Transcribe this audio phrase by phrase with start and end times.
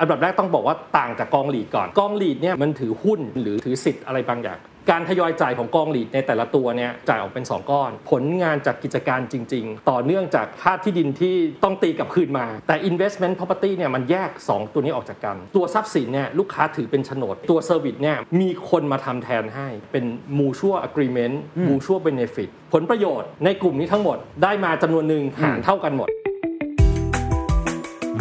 [0.00, 4.58] อันดับแรกต้องบอกว่าต่างจากกองหลีดก่อน กองหลีดเนี่ยมันถือหุ้นหรือถือสิทธิ์อะไรบางอย่าง
[4.90, 11.34] การทยอยจ่ายของกองหลีดในแต่ละตัวเนี่ยจ่ายออกเป็น 2 ก้อน ผลงานจากกิจการจริง ๆ ต่อเนื่องจากค่าที่ดินที่
[11.64, 20.04] ต้องตีกับคืนมา แต่ investment property เนี่ยมันแยก 2 ตัวนี้ออกจากกัน ตัวทรัพย์สินเนี่ยลูกค้าถือเป็นโฉนด ตัว service เนี่ยมีคนมาทำแทนให้เป็น
[20.38, 21.36] mutual agreement
[21.68, 26.08] mutual benefit ผลประโยชน์ในกลุ่มนี้ทั้งหมดได้มาจำนวนหนึ่งหารเท่ากันหมด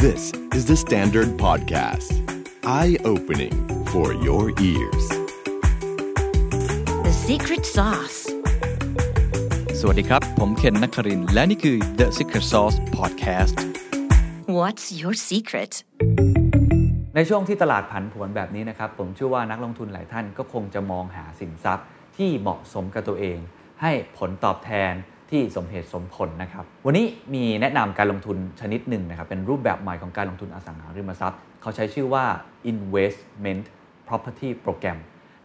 [0.09, 2.11] This is the Standard Podcast.
[2.65, 3.55] Eye opening
[3.93, 5.05] for your ears.
[7.05, 8.19] The secret sauce.
[9.79, 13.55] สวัสดีครับ ผมเคนนักครินทร์และนี่คือ The Secret Sauce Podcast
[14.57, 15.71] What's your secret?
[17.15, 21.85] ในช่วงที่ตลาดผันผวนแบบนี้นะครับ ผมเชื่อว่านักลงทุนหลายท่านก็คงจะมองหาสินทรัพย์
[22.17, 23.37] ที่เหมาะสมกับตัวเอง
[23.81, 24.93] ให้ผลตอบแทน
[25.31, 32.25] ที่สมเหตุสมผลนะครับ วันนี้มีแนะนำการลงทุนชนิดหนึ่งนะครับ เป็นรูปแบบใหม่ของการลงทุนอสังหาริมทรัพย์ เขาใช้ชื่อว่า
[32.71, 33.63] investment
[34.07, 34.97] property program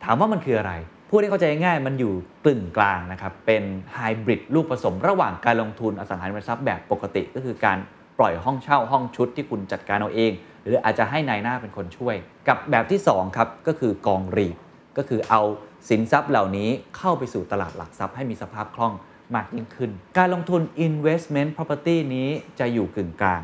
[0.05, 0.73] ถามว่ามันคืออะไร
[1.11, 2.13] พูดให้เข้าใจง่ายมันอยู่
[2.47, 3.63] กึ่งกลางนะครับ เป็น
[3.95, 7.79] ไฮบริดลูกผสมระหว่างการลงทุนอสังหาริมทรัพย์แบบปกติก็คือการ
[8.19, 12.17] ปล่อยห้องเช่าห้องชุดที่คุณจัดการเอาเอง หรืออาจจะให้นายหน้าเป็นคนช่วย
[12.49, 14.57] กับแบบที่2ครับก็คือกองรีด
[14.99, 15.43] ก็คือเอา
[15.89, 18.95] สินทรัพย์เหล่านี้เข้าไปสู่ตลาดหลักทรัพย์ให้มีสภาพคล่อง
[19.35, 22.29] มากยิ่งขึ้น การลงทุน investment property นี้
[22.61, 23.43] จะอยู่กึ่งกลาง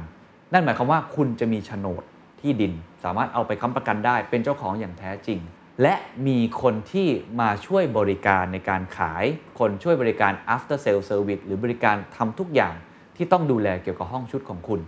[0.53, 2.03] นั่นหมายความว่าคุณจะมีโฉนด
[2.41, 2.73] ที่ดิน
[3.05, 5.39] สามารถเอาไปค้ำประกันได้เป็นเจ้าของอย่างแท้จริง
[5.83, 5.95] และ
[6.27, 7.09] มีคนที่
[7.41, 9.25] มาช่วยบริการในการขาย
[9.59, 12.75] คนช่วยบริการ after sale service หรือบริการทำทุกอย่าง
[13.17, 14.81] ที่ต้องดูแลเกี่ยวกับห้องชุดของคุณ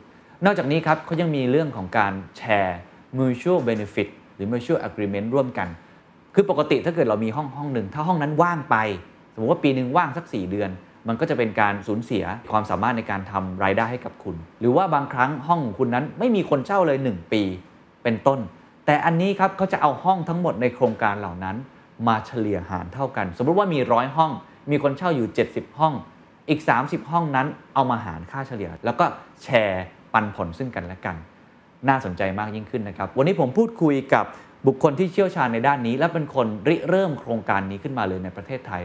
[0.44, 2.78] นอกจากนี้ครับเขายังมีเรื่องของการแชร์
[3.18, 5.68] mutual benefit หรือ mutual agreement ร่วมกัน
[6.34, 8.76] คือปกติถ้าเกิดเรามีห้องห้องหนึ่ง ถ้าห้องนั้นว่างไป
[9.32, 10.70] สมมติว่าปีหนึ่งว่างสัก 4 เดือน
[11.08, 17.42] มันก็จะเป็นการสูญเสียความสามารถในการทำรายได้ให้กับคุณ หรือว่าบางครั้งห้องของคุณนั้นไม่มีคนเช่าเลย 1 ปี
[18.02, 18.40] เป็นต้น
[18.86, 21.56] แต่อันนี้ครับเขาจะเอาห้องทั้งหมดในโครงการเหล่านั้น
[22.08, 24.30] มาเฉลี่ยหารเท่ากัน สมมติว่ามีร้อยห้อง
[24.70, 25.94] มีคนเช่าอยู่ 70 ห้อง
[26.48, 29.04] อีก 30 ห้องนั้นเอามาหารค่าเฉลี่ย แล้วก็
[29.42, 31.16] แชร์ปันผลซึ่งกันและกัน
[31.88, 34.24] น่าสนใจมากยิ่งขึ้นนะครับ วันนี้ผมพูดคุยกับ
[34.66, 38.82] บุคคลที่เชี่ยวชาญในด้านนี้ และเป็นคนริเริ่มโครงการนี้ขึ้นมาเลยในประเทศไทย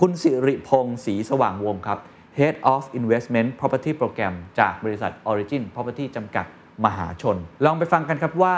[0.00, 1.98] คุณสิริพงศ์ศรีสว่างวงครับ
[2.38, 6.46] Head of Investment Property Program จากบริษัท Origin Property จำกัด
[6.84, 8.56] มหาชน ลองไปฟังกันครับว่า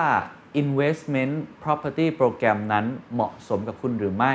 [0.63, 4.35] Investment Property Program นั้นเหมาะสมกับคุณหรือไม่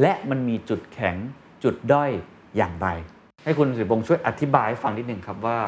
[0.00, 1.16] และมันมีจุดแข็ง
[1.64, 2.10] จุดด้อย
[2.56, 2.88] อย่างไร
[3.44, 5.58] ให้คุณสิริพงศ์ช่วยอธิบายให้ฟังนิดหนึ่งครับว่า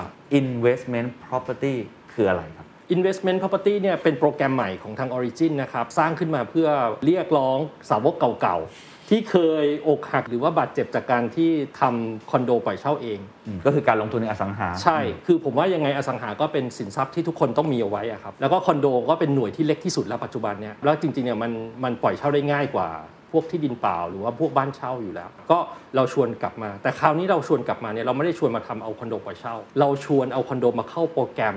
[0.41, 1.75] Investment Property
[2.13, 6.69] คืออะไรครับ Investment Property เนี่ยเป็นโปรแกรมใหม่ของทาง Origin นะครับ สร้างขึ้นมาเพื่อ
[7.05, 7.59] เรียกร้อง
[7.91, 11.51] สาวกเก่าๆ ที่เคยอกหักหรือว่าบาดเจ็บจากการที่
[11.81, 21.53] ทำคอนโดปล่อยเช่าเองอืมก็คือการลงทุนในอสังหา ใช่ คือผมว่ายังไงอสังหาก็เป็นสินทรัพย์ที่ทุกคนต้องมีเอาไว้อะครับ แล้วก็คอนโดก็เป็นหน่วยที่เล็กที่สุดแล้วปัจจุบันเนี่ย แล้วจริงๆเนี่ยมัน
[21.85, 22.89] มันปล่อยเช่าได้ง่ายกว่า
[23.33, 25.59] พวกที่ดินเปล่าหรือว่าพวกบ้านเช่าอยู่แล้ว ก็
[25.97, 31.57] เราชวนกลับมา แต่คราวนี้เราชวนกลับมาเนี่ยเราไม่ได้ชวนมาทำเอาคอนโดปล่อยเช่า เราชวนเอาคอนโดมาเข้าโปรแกรม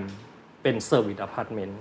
[0.63, 1.79] เป็นเซอร์วิสอพาร์ตเมนต์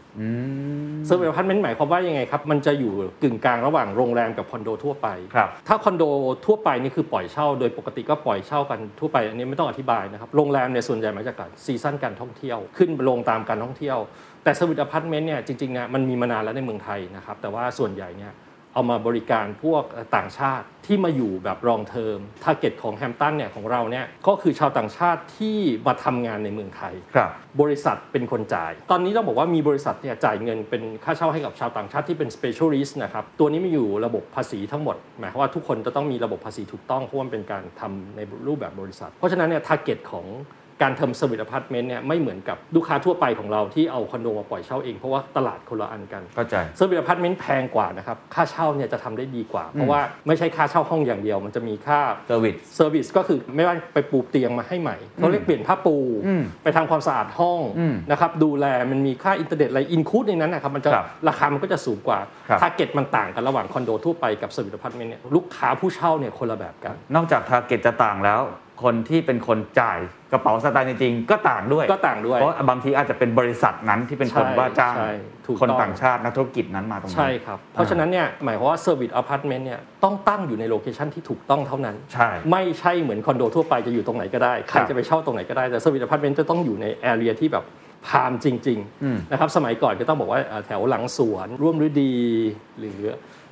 [1.06, 6.04] เซอร์วิสอพาร์ตเมนต์หมายความว่ายังไงครับ มันจะอยู่กึ่งกลางระหว่างโรงแรมกับคอนโดทั่วไปครับถ้าคอนโด
[6.46, 13.98] ทั่วไปนี่คือปล่อยเช่า โดยปกติก็ปล่อยเช่ากันทั่วไป อันนี้ไม่ต้องอธิบายนะครับ โรงแรมเนี่ยส่วนใหญ่มาจากการ season การท่องเที่ยว ขึ้นลงตามการท่องเที่ยว
[14.44, 18.32] แต่เซอร์วิสอพาร์ตเมนต์เนี่ยจริงๆเนี่ยมันมีมานานแล้วในเมืองไทยนะครับ แต่ว่าส่วนใหญ่เนี่ย
[18.74, 19.82] เอามาบริการพวก
[20.16, 27.30] ต่างชาติที่มาอยู่แบบ long term target ของ Hampton เนี่ยของเราเนี่ยก็คือชาวต่างชาติที่มาทำงานในเมืองไทยครับ
[27.60, 40.26] บริษัทเป็นคนจ่าย ตอนนี้ต้องบอกว่ามีบริษัทเนี่ยจ่ายเงินเป็นค่าเช่าให้กับชาวต่างชาติที่เป็น specialist นะครับตัวนี้มีอยู่ระบบภาษีทั้งหมด หมายความว่าทุกคนจะต้องมีระบบภาษีถูกต้องเพราะว่ามันเป็นการทำในรูปแบบบริษัท เพราะฉะนั้นเนี่ย target ของ
[40.82, 52.00] การทำเซอร์วิสอพาร์ตเมนต์เนี่ยไม่เหมือนกับลูกค้าทั่วไปของเราที่เอาคอนโดมาปล่อยเช่าเองเพราะว่าตลาดคนละอันกันเข้าใจเซอร์วิสอพาร์ตเมนต์แพงกว่านะครับค่าเช่าเนี่ยจะทำได้ดีกว่า เพราะว่าไม่ใช่ค่าเช่าห้องอย่างเดียว มันจะมีค่า
[52.30, 62.18] Service เซอร์วิสก็คือไม่ว่าไปปูเตียงมาให้ใหม่เขาเรียกเปลี่ยนผ้าปูอืมไปทำความสะอาดห้องอืมนะครับดูแลมันมีค่าอินเทอร์เน็ตอะไร include ในนั้นนะครับมันจะครับราคามันก็จะสูงกว่า
[62.48, 68.40] ครับ target มันต่างกันระหว่างคอนโดทั่วไปกับเซอร์วิสอพาร์ตเมนต์เนี่ยลูกค้าผู้เช่าเนี่ยคนละแบบกัน นอกจาก target จะต่างแล้ว
[68.82, 69.98] คนที่เป็นคนจ่าย
[70.32, 75.12] กระเป๋าสตางค์จริงๆก็ต่างด้วย ก็ต่างด้วย เพราะบางทีอาจจะเป็นบริษัทนั้นที่เป็นคนใช่ว่าจ้างใช่
[75.46, 87.64] ถูกคนต้องต่างชาตินักธุรกิจนั้นมาตรงนั้นใช่ครับ เพราะฉะนั้นเนี่ยหมายความว่าเซอร์วิสอพาร์ตเมนต์เนี่ยต้องตั้งอยู่ใน location ที่ถูกต้องเท่านั้น ใช่ ไม่ใช่เหมือนคอนโดทั่วไปจะอยู่ตรงไหนก็ได้ ใครครับจะไปเช่าตรงไหนก็ได้แต่เซอร์วิสอพาร์ตเมนต์จะต้องอยู่ใน area ที่แบบ
[88.06, 92.14] prime จริงอืมๆนะครับ สมัยก่อนก็ต้องบอกว่าเอ่อแถวหลังสวน ร่วมฤดี
[92.78, 92.98] หรือ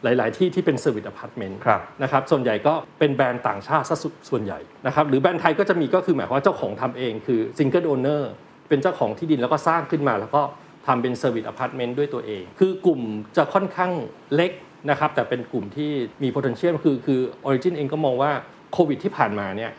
[0.02, 8.32] หลาย ๆ ที่ที่เป็นเซอร์วิสอพาร์ตเมนต์ครับนะครับส่วนใหญ่ก็เป็นแบรนด์ต่างชาติซะสุส่วนใหญ่นะครับหรือแบรนด์ไทยก็จะมีก็คือหมายความว่าเจ้าของทำเองคือ single owner
[8.68, 10.42] เป็นเจ้าของที่ดินแล้วก็สร้างขึ้นมา แล้วก็
[10.86, 13.00] ทำเป็นเซอร์วิสอพาร์ตเมนต์ด้วยตัวเอง คือกลุ่ม
[13.36, 13.92] จะค่อนข้าง
[14.34, 14.52] เล็ก
[14.90, 15.90] นะครับแต่เป็นกลุ่มที่
[16.22, 18.32] มี potential คือคือ Origin เองก็มองว่า
[18.72, 19.70] โควิดที่ผ่านมาเนี่ย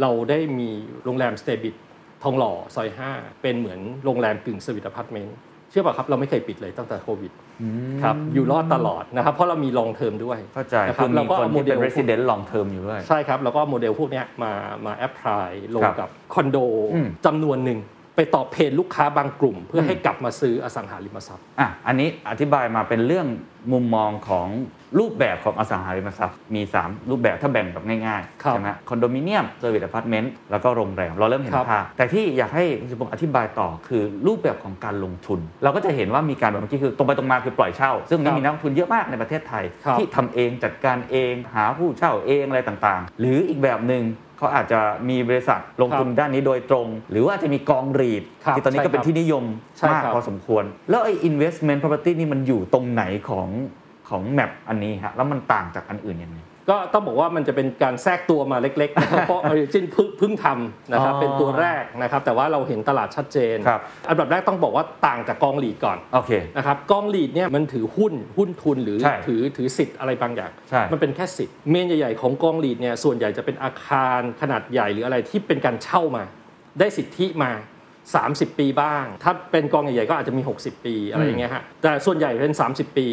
[0.00, 0.70] เราได้มี
[1.04, 1.74] โรงแรมสเตบิท
[2.22, 5.36] ทองหล่อซอย5เป็นเหมือนโรงแรมกึ่งเซอร์วิสอพาร์ตเมนต์
[5.70, 7.32] เชื่อป่ะครับเราไม่เคยปิดเลยตั้งแต่โควิด
[8.02, 14.52] ครับอยู่รอดตลอดนะครับเพราะเรามีลองเทอมด้วยเข้าใจนะคคืรับอมีเราก็คนเอาโมที่เดเป็ลน resident long term อยู่ด้วยใช่ครับแล้วก็โมเดลพวกเนี้ยมา
[14.86, 16.58] มา apply ลงครับกับคอนโด
[16.94, 17.78] อืมจำนวนหนึ่ง
[18.16, 23.26] ไปตอบ pain ลูกค้าบางกลุ่ม เพื่อให้กลับมาซื้ออสังหาริมทรัพย์อะอันนี้อธิบายมาเป็นเรื่อง
[23.72, 24.48] มุมมองของ
[24.98, 44.04] รูปแบบของอสังหาริมทรัพย์มี 3 รูปแบบถ้าแบ่งแบบง่ายครับๆใช่ไหมคอนโดมิเนียมเซอร์วิสอพาร์ตเมนต์แล้วก็โรงแรม เราเริ่มเห็นครับภาพแต่ที่อยากให้คุณสุพงศ์อธิบายต่อคือรูปแบบของการลงทุน เราก็จะเห็นว่ามีการแบบเมื่อกี้คือตรงไปตรงมาคือปล่อยเช่า ซึ่งครับมีนักลงทุนเยอะมากในประเทศไทยครับที่ทำเองจัดการเองหาผู้เช่าเองอะไรต่างๆ หรืออีกแบบหนึ่ง
[44.38, 49.44] เขาอาจจะมีบริษัทลงทุนด้านนี้โดยตรง หรือว่าอาจจะมีกองรีดครับที่ตอนนี้ก็เป็นใช่ครับที่นิยม
[49.78, 53.48] ใช่มากครับพอสมควร แล้วไอ้ investment property นี่มันอยู่ตรงไหนของ
[54.08, 56.38] ของแมปอันนี้ฮะแล้วมันต่างจากอันอื่นยังไง
[56.70, 76.24] ก็ต้องบอกว่ามันจะเป็นการแทรกตัวมาเล็กๆนะครับเพราะ Origin เพิ่งเพิ่งทำนะครับอ๋อเป็นตัวแรกนะครับแต่ว่าเราเห็นตลาดชัดเจนครับอันดับแรกต้องบอกว่าต่างจากกองหลีดก่อนโอเคนะครับกองหลีดเนี่ยมันถือหุ้นหุ้นทุนหรือใช่ถือถือสิทธิ์อะไรบางอย่างใช่มันเป็นแค่สิทธิ์เมนใหญ่ๆของกองหลีดเนี่ยส่วนใหญ่จะเป็นอาคารขนาดใหญ่หรืออะไรที่เป็นการเช่ามา
[76.78, 77.50] ได้สิทธิมา
[78.06, 83.08] 30 ปีบ้าง ถ้าเป็นกองใหญ่ๆก็อาจจะมี 60 ปีอะไรอย่างเงี้ยฮะแต่ส่วนใหญ่เป็น 30 ปี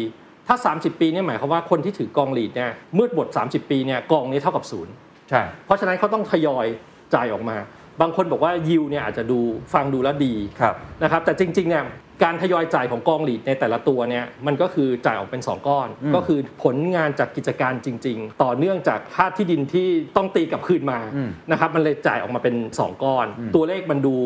[0.48, 4.92] ถ้า 30 ปีเนี่ยหมายความว่าคนที่ถือกองหลีดเนี่ยเมื่อบท30 ปีเนี่ยกองนี้เท่ากับศูนย์
[5.30, 6.66] ใช่เพราะฉะนั้นเขาต้องทยอย
[7.14, 7.56] จ่ายออกมา
[8.00, 9.40] บางคนบอกว่ายิวเนี่ยอาจจะดู
[9.74, 11.84] ฟังดูแล้วดีครับนะครับแต่จริงๆเนี่ย
[12.24, 24.16] การทยอยจ่ายของกองหลีดในแต่ละตัวเนี่ยมันก็คือจ่ายออกเป็น 2 ก้อน ก็คือผลงานจากกิจการจริง ๆ ต่อเนื่องจากค่าที่ดินที่ต้องตีกลับคืนมาอืมนะครับมันเลยจ่ายออกมาเป็น 2 ก้อน ตัวเลขมันดู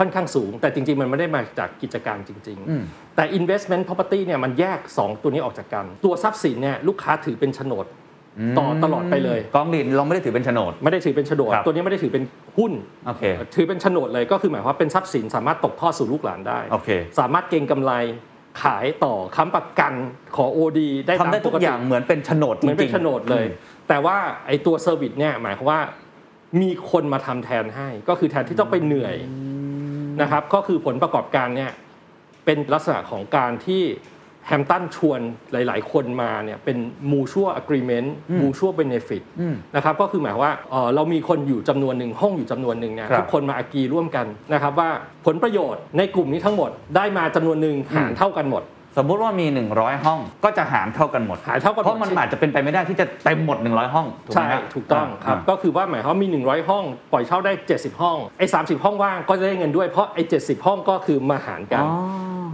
[0.00, 7.86] ค่อนข้างสูง แต่จริง ๆ มันไม่ได้มาจากกิจการจริงอืมๆแต่ investment property เนี่ยมันแยก 2 ตัวนี้ออกจากกัน ตัวทรัพย์สินเนี่ยลูกค้าถือเป็นโฉนด
[8.58, 12.24] ต่อตลอดไปเลย กองรีดเราไม่ได้ถือเป็นโฉนด ไม่ได้ถือเป็นโฉนดครับตัวนี้ไม่ได้ถือเป็น
[12.56, 12.72] หุ้น
[13.06, 13.22] โอเค
[13.54, 16.88] ถือเป็นโฉนดเลยก็คือหมายความว่าเป็นทรัพย์สินสามารถตกทอดสู่ลูกหลานได้โอเค
[17.18, 17.92] สามารถเก็งกำไร
[18.62, 19.92] ขายต่อค้ำประกัน
[20.36, 25.80] ขอ OD ได้ทำได้ตามทุปกกติอย่างเหมือนเป็นโฉนดจเหมือนเป็รินงโฉนดเลยอืมแต่ว่าไอ้ตัวเซอร์วิสเนี่ยหมายความว่า
[26.62, 29.16] มีคนมาทำแทนให้ ก็คือแทนที่ต้องไปเหนื่อย
[30.20, 31.70] นะครับก็คือผลประกอบการเนี่ย
[32.44, 33.84] เป็นลักษณะของการที่
[34.46, 35.20] แฮมตันชวน
[35.52, 36.78] หลาย ๆ คนมาเนี่ยเป็น
[37.12, 38.08] mutual agreement
[38.40, 44.90] mutual benefit อืมนะครับก็คือหมายว่าเอ่อเรามีคนอยู่จำนวนหนึ่งห้องอยู่จำนวนหนึ่งเนี่ยครับทุกคนมาอากีร่วมกันนะครับว่า
[45.26, 48.62] ผลประโยชน์ในกลุ่มนี้ทั้งหมดได้มาจำนวนหนึ่งหารเท่ากันหมด
[48.96, 59.86] สมมุติว่ามี 100 ห้องก็จะหารเท่ากันหมดหารเท่ากันหมด เพราะมันอาจจะเป็นไปไม่ได้ที่จะเต็มหมด 100 ห้องถูกไหมใช่ฮะถูกต้องครับา ก็คือว่าหมายความว่ามี 100 ห้อง ปล่อยเช่าได้ 70 ห้อง ไอ้ 30 ห้องว่างก็จะได้เงินด้วย
[59.90, 61.92] เพราะไอ้ 70 ห้องก็คือมาหารกัน อ๋อ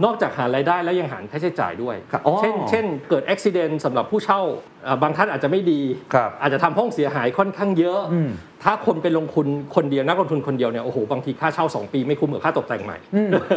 [0.05, 4.41] นอกจากหารายได้แล้วยังหารค่าใช้จ่ายด้วย ครับอ๋อเช่น เช่น เกิดอุบิเหตุสำหรับผู้เช่า
[4.83, 5.81] เอ่อบางท่านอาจจะไม่ดี
[6.13, 8.29] ครับอาจจะทำห้องเสียหายค่อนข้างเยอะ อืม
[8.63, 12.97] ถ้าคนไปลงทุนคนเดียวนักลงทุนคนเดียวเนี่ย โอ้โห บางทีค่าเช่า 2 ปีไม่คุ้มกับค่าตกแต่งใหม่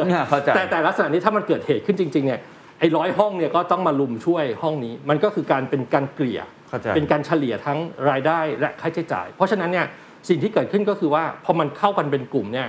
[0.06, 2.40] เนี่ยเข้าใจ แต่แต่ลักษณะนี้ถ้ามันเกิดเหตุขึ้นจริงๆเนี่ย
[2.80, 7.78] ไอ้ร้อยห้องเนี่ยก็ต้องมาลุมช่วยห้องนี้ มันก็คือการเป็นการเกลี่ยเข้าใจเป็นการเฉลี่ยทั้ง
[8.10, 9.86] รายได้และค่าใช้จ่าย เพราะฉะนั้นเนี่ย
[10.28, 12.68] สิ่งที่เกิดขึ้นก็คือว่าพอมันเข้ากันเป็นกลุ่มเนี่ย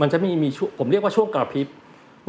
[0.00, 1.66] มันจะมีมีช่วงผมเรียกว่าช่วงกระพริบ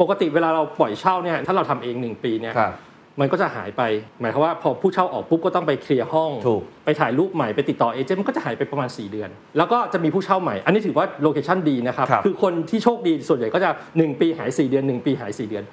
[0.00, 2.74] ปกติเวลาเราปล่อยเช่าเนี่ยถ้าเราทำเองหนึ่งปีเนี่ยครับ
[3.20, 3.82] มันก็จะหายไป
[4.20, 15.64] หมายความว่าพอผู้เช่าออกปุ๊บก็ต้องไปเคลียร์ห้องถูกไปถ่ายรูปใหม่ไปติดต่อเอเจนต์มันก็จะหายไปประมาณ 4 เดือน แล้วก็จะมีผู้เช่าใหม่ อันนี้ถือว่าโลเคชั่นดีนะครับครับอคนที่โชคดีส่วนใหญ่ก็จะ 1 ปีหาย 4 เดือน 1 ปีหาย 4 เดือน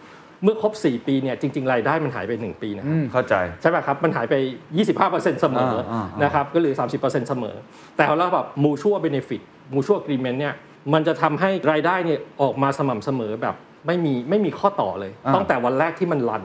[0.43, 4.36] เมื่อครบ 4 ปีเนี่ยจริง ๆ รายได้มันหายไป 1 ปีนะคอืรับมเข้าใจใช่ไหมครับ มันหายไป
[4.88, 7.55] 25%เสมออ่าๆๆนะครับก็เหลือ 30%เสมอ
[7.95, 9.41] แต่เราแบบ mutual benefit
[9.75, 10.53] mutual agreement เนี่ย
[10.93, 13.55] มันจะทำให้รายได้เนี่ยออกมาสม่ำเสมอแบบ
[13.88, 16.43] ไม่มีไม่มีข้อต่อเลยตั้งแต่วันแรกที่มันรัน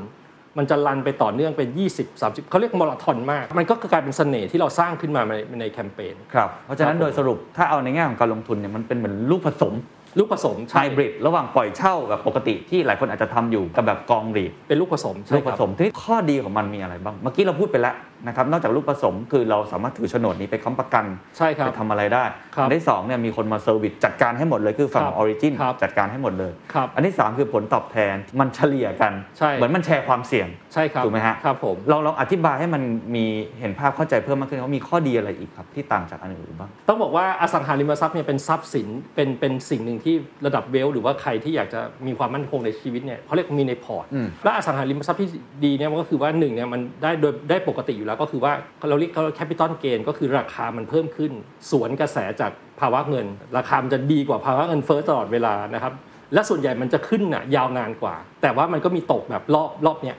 [0.59, 9.75] มันจะรันไปต่อเนื่องเป็น 20 30เขาเรียกมาราธอนมาก มันก็กลายเป็นเสน่ห์ที่เราสร้างขึ้นมาในในแคมเปญครับเพราะฉะนั้นครับผมโดยสรุปถ้าเอาในแง่ของการลงทุนเนี่ยมันเป็นเหมือนลูกผสม
[10.19, 17.95] ลูกผสมไฮใช่ระหว่างปล่อยเช่าแบบปกติที่หลายคนอาจจะทำอยู่กับแบบกอง REIT เป็นลูกผสมใช่ลูกผสมครับที่ข้อดีของมันมีอะไรบ้างเมื่อกี้เราพูดไปแล้ว
[18.27, 21.05] นะครับนอกจากลูกผสมคือเราสามารถถือโฉนดนี้ไปค้ำประกัน
[21.37, 32.83] ใช่ครับไปทำอะไรได้ครับอันที่สองเนี่ยมีคนมา service จัดการให้หมดเลยคือฝั่งครับ Origin ครับจัดการให้หมดเลยครับอันที่สามคือผลตอบแทนมันเฉลี่ยกันใช่เหมือนมันแชร์ความเสี่ยงใช่ครับถูกไหมฮะครับผมเราลองอธิบายให้มัน
[33.15, 33.25] มี
[33.61, 40.15] เห็นภาพเข้าใจเพิ่มมากขึ้นว่ามีข้อดีอะไรอีกครับที่ต่างจากอันอื่นบ้างต้องบอกว่าอสังหาริมทรัพย์เนี่ยเป็นทรัพย์สินเป็นเป็นสิ่งหนึ่งที่
[40.47, 45.29] ระดับ wealth หรือว่าใครที่อยากจะมีความมั่นคงในชีวิตเนี่ยเขาเรียกมีในพอร์ตอืมและอสังหาริมทรัพย์ที่
[45.65, 48.53] ดีเนี่ยมันก็คือว่าหนึ่งเนี่ยมันได้โดยได้ปกติอยู่แล้วก็คือว่า
[48.89, 51.33] เราเรียกเขา capital gain ก็คือราคามันเพิ่มขึ้น
[51.71, 55.93] สวนกระแสจากภาวะเงิน ราคามันจะดีกว่าภาวะเงินเฟ้อตลอดเวลานะครับ
[56.35, 60.17] และส่วนใหญ่มันจะขึ้นน่ะยาวนานกว่า แต่ว่ามันก็มีตกแบบรอบรอบเนี้ย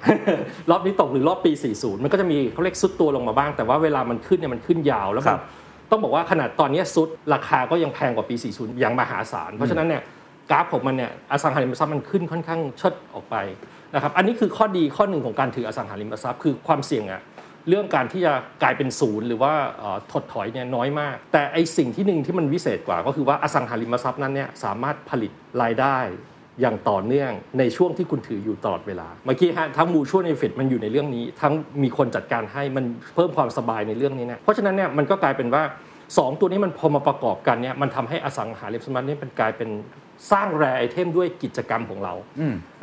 [0.72, 5.42] รอบนี้ตกหรือรอบปี 40 มันก็จะมีเขาเรียกซุดตัวลงมาบ้าง แต่ว่าเวลามันขึ้นเนี่ยมันขึ้นยาวแล้วคมัรันบ
[5.92, 10.02] ต้องบอกว่าขนาดตอนเนี้ยซุดราคาก็ยังแพงกว่าปี 40 อย่างมหาศาล เพราะฉะนั้นเนี่ย
[10.52, 13.36] กราฟของมันเนี่ยอสังหาริมทรัพย์มันขึ้นค่อนข้างเชิดออกไป
[13.94, 17.22] นะครับอันนี้คือข้อดีข้อหนึ่งของการถืออสังหาริมทรัพย์คือความเสี่ยงอะ
[17.70, 18.34] เรื่องการที่จะ
[18.64, 25.32] กลายเป็นศูนย์หรือว่าเอ่อถดถอยเนี่ยน้อยมาก แต่ไอสิ่งที่หนึ่งที่มันวิเศษกว่าก็คือว่าอสังหาริมทรัพย์นั้นเนี่ยสามารถผลิต
[25.62, 25.98] รายได้
[26.62, 35.64] อย่างต่อเนื่องในช่วงที่คุณถืออยู่ตลอดเวลา เมื่อกี้ฮะทั้ง mutual benefit มันอยู่ในเรื่องนี้ ทั้งมีคนจัดการให้มันเพิ่มความสบายในเรื่องนี้เนี่ยเพราะฉะนั้นเนี่ยมันก็กลายเป็นว่า
[36.18, 39.70] สองตัวนี้มันพอมาประกอบกันเนี่ยมันทำให้อสังหาริมทรัพย์เนี่ยเป็นกลายเป็น
[40.32, 42.14] สร้าง rare item ด้วยกิจกรรมของเรา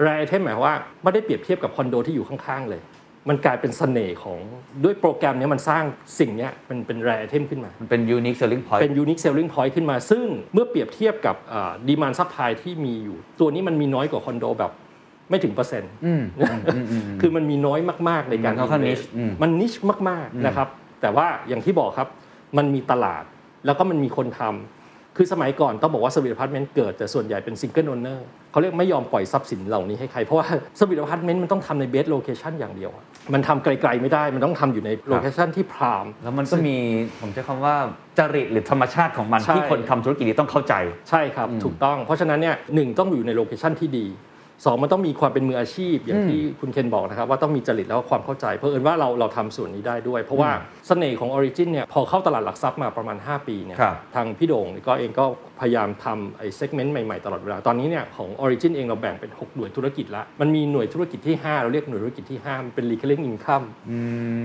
[0.03, 2.81] rare item หมายความว่าไม่ได้เปรียบเทียบกับคอนโดที่อยู่ข้างๆเลย
[3.29, 4.39] มันกลายเป็นเสน่ห์ของ
[4.85, 5.85] ด้วยโปรแกรมเนี้ยมันสร้าง
[6.19, 11.37] สิ่งเนี้ยมันเป็น rare item ขึ้นมา มันเป็น unique selling point เป็น unique selling point ขึ้นมา ซึ่งเมื่อเปรียบเทียบกับ
[11.89, 14.73] demand supply ที่มีอยู่ ตัวนี้มันมีน้อยกว่าคอนโดแบบ
[15.31, 15.93] ไม่ถึงเปอร์เซ็นต์
[17.21, 19.73] คือมันมีน้อยมาก ๆ ในการมันค่อนข้าง invest niche อืมมัน niche
[20.09, 20.69] มาก ๆ นะครับ
[21.01, 22.09] แต่ว่าอย่างที่บอกครับ
[22.59, 23.25] มันมีตลาด
[23.67, 24.74] แล้วก็มันมีคนทำ
[25.17, 30.47] คือสมัยก่อนต้องบอกว่า serviced apartment เกิดแต่ส่วนใหญ่เป็น single owner เขาเรียกไม่ยอมปล่อยทรัพย์สินเหล่านี้ให้ใคร เพราะว่า
[30.79, 33.05] serviced apartment มันต้องทำใน best location อย่างเดียวอะ
[33.35, 36.77] มันทำไกลๆไม่ได้มันต้องทำอยู่ใน location ที่ prime แล้วมันก็มี
[37.21, 37.77] ผมใช้คำว่า
[38.19, 40.75] จริตหรือธรรมชาติของมันใช่ที่คนทำธุรกิจนี้ต้องเข้าใจ
[41.11, 44.07] ใช่ครับถูกต้อง เพราะฉะนั้นเนี่ยหนึ่งต้องอยู่ใน location ที่ดี
[44.65, 50.51] สองมันต้องมีความเป็นมืออาชีพอย่างที่คุณเคนบอกนะครับว่าต้องมีจริตแล้วก็ความเข้าใจ เพราะเอิญว่าเราเราทำส่วนนี้ได้ด้วย เพราะว่า
[50.87, 55.25] เสน่ห์ของ Origin เนี่ยพอเข้าตลาดหลักทรัพย์มาประมาณ 5 ปีเนี่ยครับทางพี่โด่งก็เองก็
[55.61, 63.67] พยายามทำไอ้ segment ใหม่ๆ ตลอดเวลา ตอนนี้เนี่ยของ Origin เองเราแบ่งเป็น 6 หน่วยธุรกิจละมันมีหน่วยธุรกิจที่ 5 เราเรียกหน่วยธุรกิจที่5มันเป็น recurring income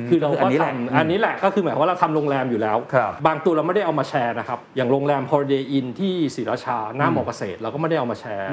[0.10, 8.51] คือเราอัก็นนี้แหละทำอันนี้แหละก็คือหมายความว่าเราทำโรงแรมอยู่แล้วครับบางตัวเราไม่ได้เอามาแชร์นะครับอย่างโรงแรม Holiday Inn ที่ศรีราชาหน้ามอเกษตรเราก็ไม่ได้เอามาแชร์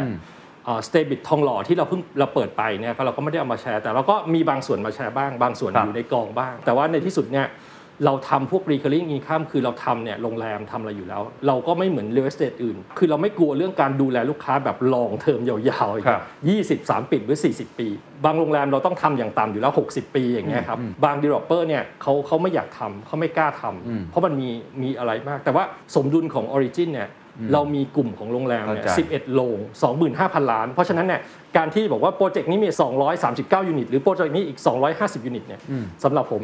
[0.87, 7.49] Staybridge ทองหล่อที่เราเพิ่งเราเปิดไปเนี่ยก็เราก็ไม่ได้เอามาแชร์ แต่เราก็มีบางส่วนมาแชร์บ้าง บางส่วนครับอยู่ในกองบ้าง แต่ว่าในที่สุดเนี่ย
[8.05, 16.21] เราทำพวก recurring income คือเราทำเนี่ยโรงแรมทำอะไรอยู่แล้ว เราก็ไม่เหมือน real estate อื่น คือเราไม่กลัวเรื่องการดูแลลูกค้าแบบ long term ยาวๆครับ
[16.83, 17.89] 20 30 ปีหรือ 40 ปี
[18.25, 24.49] บางโรงแรมเราต้องทำอย่างต่ำอยู่แล้ว 60 ปีอย่างเงี้ยครับ บาง developer เนี่ยเขาเขาไม่อยากทำเขาไม่กล้าทำเพราะมันมี
[24.83, 27.09] มีอะไรมาก แต่ว่าสมดุลของ Origin เนี่ย
[27.53, 29.59] เรามีกลุ่มของโรงแรมเนี่ยเข้าใจ11 โรง
[30.05, 31.21] 25,000 ล้าน เพราะฉะนั้นเนี่ย
[31.57, 32.69] การที่บอกว่าโปรเจกต์นี้มี
[33.19, 34.59] 239 ยูนิต หรือโปรเจกต์นี้อีก
[34.93, 35.61] 250 ยูนิตเนี่ย
[36.05, 36.43] สำหรับผม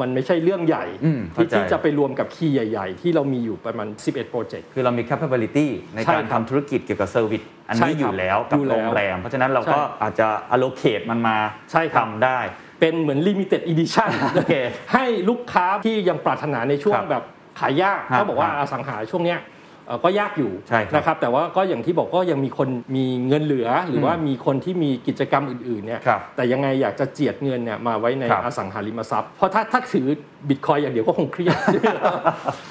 [0.00, 11.36] มันไม่ใช่เรื่องใหญ่อืมที่เข้าใจที่จะไปรวมกับ key ใหญ่ ๆ ที่เรามีอยู่ประมาณ 11 โปรเจกต์ คือเรามี capability ในใช่การครัทำบธุรกิจเกี่ยวกับ service อันใช่นี้ครับอยู่แล้วกับอยู่แล้วโรงแรม เพราะฉะนั้นเราก็ใช่อาจจะ allocate มันมา
[11.72, 12.38] ใช่ครับทำได้
[12.80, 14.54] เป็นเหมือน limited edition โอเค
[14.92, 17.24] ให้ลูกค้าที่ยังปรารถนาในช่วงครับแบบ
[17.60, 19.57] ขายยากฮะเขาบอกว่าฮะอสังหาช่วงเนี้ยเอ่อ
[20.04, 30.06] ก็ยากอยู่ใช่ครับนะครับแต่ว่าก็อย่างที่บอกก็ยังมีคนมีเงินเหลือ หรือว่ามีคนที่มีกิจกรรมอื่นๆเนี่ยครับแต่ยังไงอยากจะเจียดเงินเนี่ยมาไว้ในครับอสังหาริมทรัพย์ เพราะถ้าถ้าถือ
[30.48, 31.56] บิตคอยน์อย่างเดียวก็คงเครียด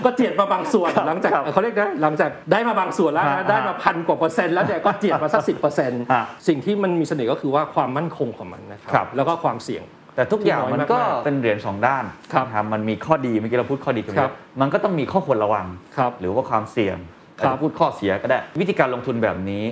[0.05, 9.83] ก็เจียดมาบางส่วนครับหลังจากครับเขาเรียกนะหลังจากได้มาบางส่วนแล้วฮะนะได้มาพันกว่าเปอร์เซ็นต์แล้วเนี่ยก็เจียดมาสักสิบเปอร์เซ็นต์ฮะสิ่งที่มันมีเสน่ห์ก็คือว่าความมั่นคงของมันนะคครัรับแล้วก็ความเสี่ยง
[10.17, 16.97] แต่ทุกอย่างที่น้อยมันก็มากๆเป็นเหรียญสองด้านครับนะครับมันมีข้อดีเมื่อกี้เราพูดข้อดีกันไปครัแล้บวมันก็ต้องมีข้อควรระวังครับหรือว่าความเสี่ยง
[17.39, 19.63] ครับอาจจะพูดข้อเสียก็ได้ วิธีการลงทุนแบบนี้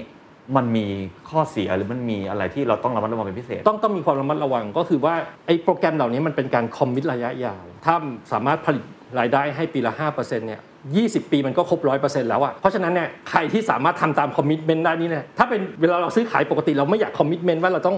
[0.56, 0.88] มันมี
[1.30, 7.96] ข้อเสียหรือมันมีอะไรที่เราต้องระมัดระวังเป็นพิเศษ ต้องต้องมีความระมัดระวังก็คือว่าไอ้โปรแกรมเหล่านี้มันเป็นการ commit ระยะยาว ถ้า
[8.32, 8.84] สามารถผลิต
[9.20, 10.62] รายได้ให้ปีละ5%เนี่ย
[10.94, 17.98] 20 ปีมันก็ครบ100%แล้วอะเพราะฉะนั้นเนี่ยใครที่สามารถทำตาม commitment ได้นี่เนี่ยถ้าเป็นเวลาเราซื้อขายปกติเราไม่อยาก commitment ว่าเราต้อง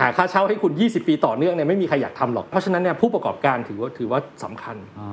[0.00, 5.08] หาค่าเช่าให้คุณ 20 ปีต่อเนื่องเนี่ยไม่มีใครอยากทำหรอก เพราะฉะนั้นเนี่ยผู้ประกอบการถือว่าถือว่าสำคัญอ๋อ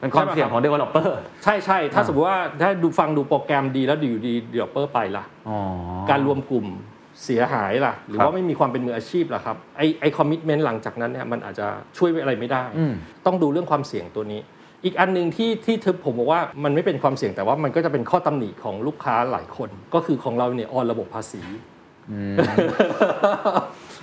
[0.00, 1.10] เป็นความเสี่ยงของ developer
[1.44, 5.58] ใช่ใช่ถ้าสมมติว่าถ้าดูฟังดูโปรแกรมดีแล้วอยู่ดี developer ไปล่ะอ๋อ
[6.10, 6.66] การรวมกลุ่ม
[7.24, 11.66] เสียหายล่ะ หรือครับว่าไม่มีความเป็นมืออาชีพล่ะครับไอไอ commitment หลังจากนั้นเนี่ยมันอาจจะ
[11.98, 12.92] ช่วยอะไรไม่ได้อืม
[13.26, 14.40] ต้องดูเรื่องความเสี่ยงตัวนี้
[14.84, 21.42] อีกอันหนึ่งที่ที่เธอผมบอกว่ามันไม่เป็นความเสี่ยงแต่ว่ามันก็จะเป็นข้อตำหนิของลูกค้าหลายคน ก็คือของเราเนี่ย on ระบบภาษี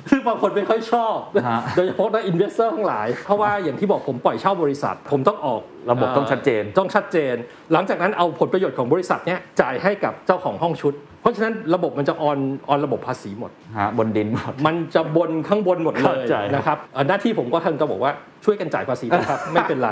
[0.09, 5.61] ซึ่งบางคนไม่ค่อยชอบฮะโดยเฉพาะนัก investor ทั้งหลาย เพราะว่าอย่างที่บอกผมปล่อยเช่าบริษัท ผมต้องออก
[5.91, 7.35] ระบบต้องชัดเจน ต้องชัดเจน
[7.73, 12.39] หลังจากนั้นเอาผลประโยชน์ของบริษัทเนี้ยจ่ายให้กับเจ้าของห้องชุด เพราะฉะนั้นระบบมันจะ on
[12.69, 18.11] on ระบบภาษีหมด ฮะบนดินหมด มันจะบนข้างบนหมดเลเข้าใจนะครับเอ่อหน้าที่ผมก็ท่านจะบอกว่า
[18.45, 19.89] ช่วยกันจ่ายภาษีนะครับ ไม่เป็นไร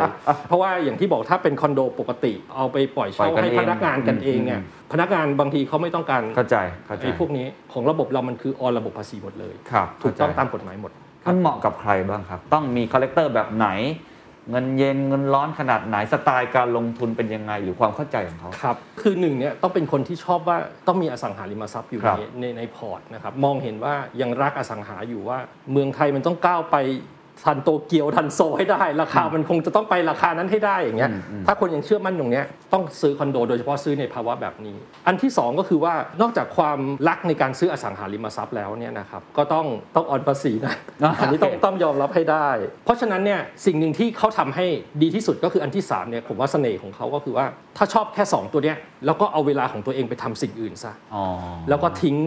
[0.47, 6.57] เพราะว่าอย่างที่บอกถ้าเป็นคอนโดปกติเอาไปปล่อยปล่เช่าอยให้กันเองพนักงานกันเองเนี่ยอืมพนักงานบางทีเขาไม่ต้องการเข้าใจ
[6.87, 10.91] เข้าใจไอ้พวกนี้ของระบบเรามันคือ on ระบบภาษีหมดเลย ครับถูกต้องเข้าใจตามกฎหมายหมด
[11.29, 13.67] มันเหมาะกับใครบ้างครับ ต้องมี character แบบไหน
[14.49, 20.57] เงินเย็นเงินร้อนขนาดไหนสไตล์การลงทุนเป็นยังไงหรือความเข้าใจของเขา ครับ คือหนึ่งเนี่ยต้องเป็นคนที่ชอบว่า
[20.87, 25.37] ต้องมีอสังหาริมทรัพย์อยู่ครัในบในในพอร์ตนะครับมองเห็นว่ายังรักอสังหาอยู่ว่า
[25.71, 26.75] เมืองไทยมันต้องก้าวไป
[27.45, 31.11] ทันโตเกียวทันโซให้ได้ ราคามันคงจะต้องไปราคานั้นให้ได้อย่างเงี้ย
[31.47, 34.75] ถ้าคนยังเชื่อมั่นตรงเนี้ยต้องซื้อคอนโดโดยเฉพาะซื้อในภาวะแบบนี้
[35.07, 42.49] อันที่สองก็คือว่านอกจากความรักในการซื้ออสังหาริมทรัพย์แล้วเนี่ยนะครับก็ต้องต้องออนภาษีนะอ่าอันนี้ต้องโอเคต้องยอมรับให้ได้
[42.85, 44.65] เพราะฉะนั้นเนี่ยสิ่งหนึ่งที่เขาทำให้
[45.01, 47.45] ดีที่สุดก็คืออันที่3เนี่ยผมว่าเสน่ห์ของเขาก็คือว่า
[47.77, 51.23] ถ้าชอบแค่ 2 ตัวเนี้ยแล้วก็เอาเวลาของตัวเองไปทำสิ่งอื่นซะอ๋อ
[51.69, 52.17] แล้วก็ทิ้ง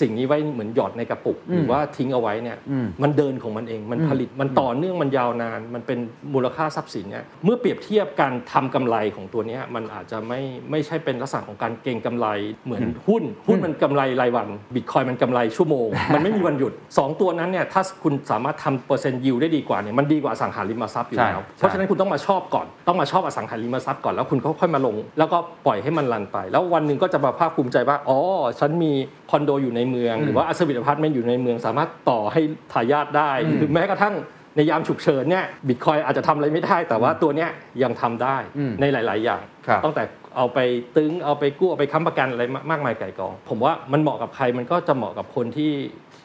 [0.00, 5.98] สิ่งนี้ไว้เหมือนหยอดในกระปุก หรือว่าทิ้งเอาไว้เนี่ยอืมมันเดินของมันเองมันผลิตมันต่อเนื่องมันยาวนาน มันเป็น
[6.34, 12.26] มูลค่าทรัพย์สินเนี่ยเมื่อเปรียบเทียบการทำกำไรของตัวเนี้ยมันอาจจะไม่ไม่ใช่เป็นลักษณะของการเก็งกำไร
[12.64, 28.18] เหมือนหุ้น หุ้นมันกำไรรายวันบิตคอยน์มันกำไรชั่วโมง มันไม่มีวันหยุด 2 ตัวนั้นเนี่ยถ้าคุณสามารถทำเปอร์เซ็นต์ยิวได้ดีกว่าเนี่ยมันดีกว่าอสังหาริมทรัพย์อยู่ใช่แล้วใช่เพราะฉะนั้นคุณต้องมาชอบก่อนต้องมาชอบอสังหาริมทรัพย์ก่อนแล้วคุณก็ค่อยมาลง แล้วก็ปล่อยให้มัน run ไป แล้ววันหนึ่งก็จะมาภาคภูมิใจว่าอ๋อ
[28.60, 28.92] ฉันมี
[29.30, 32.40] คอนโดอยู่ในเมือง หรือว่า serviced apartment อยู่ในเมือง สามารถต่อให้
[32.72, 34.14] ทายาทได้ หรือแม้กระทั่ง
[34.56, 37.50] ในยามฉุกเฉินเนี่ยบิตคอยน์อาจจะทำอะไรไม่ได้ แต่ว่าตัวเนี้ย
[37.82, 40.02] ยังทำได้อืมในหลาย ๆ อย่างครับตั้งแต่
[40.36, 40.58] เอาไป
[40.96, 45.72] ตึงเอาไปกู้เอาไปค้ำประกันอะไรมากมายไก่กอง ผมว่ามันเหมาะกับใครมันก็จะเหมาะกับคนที่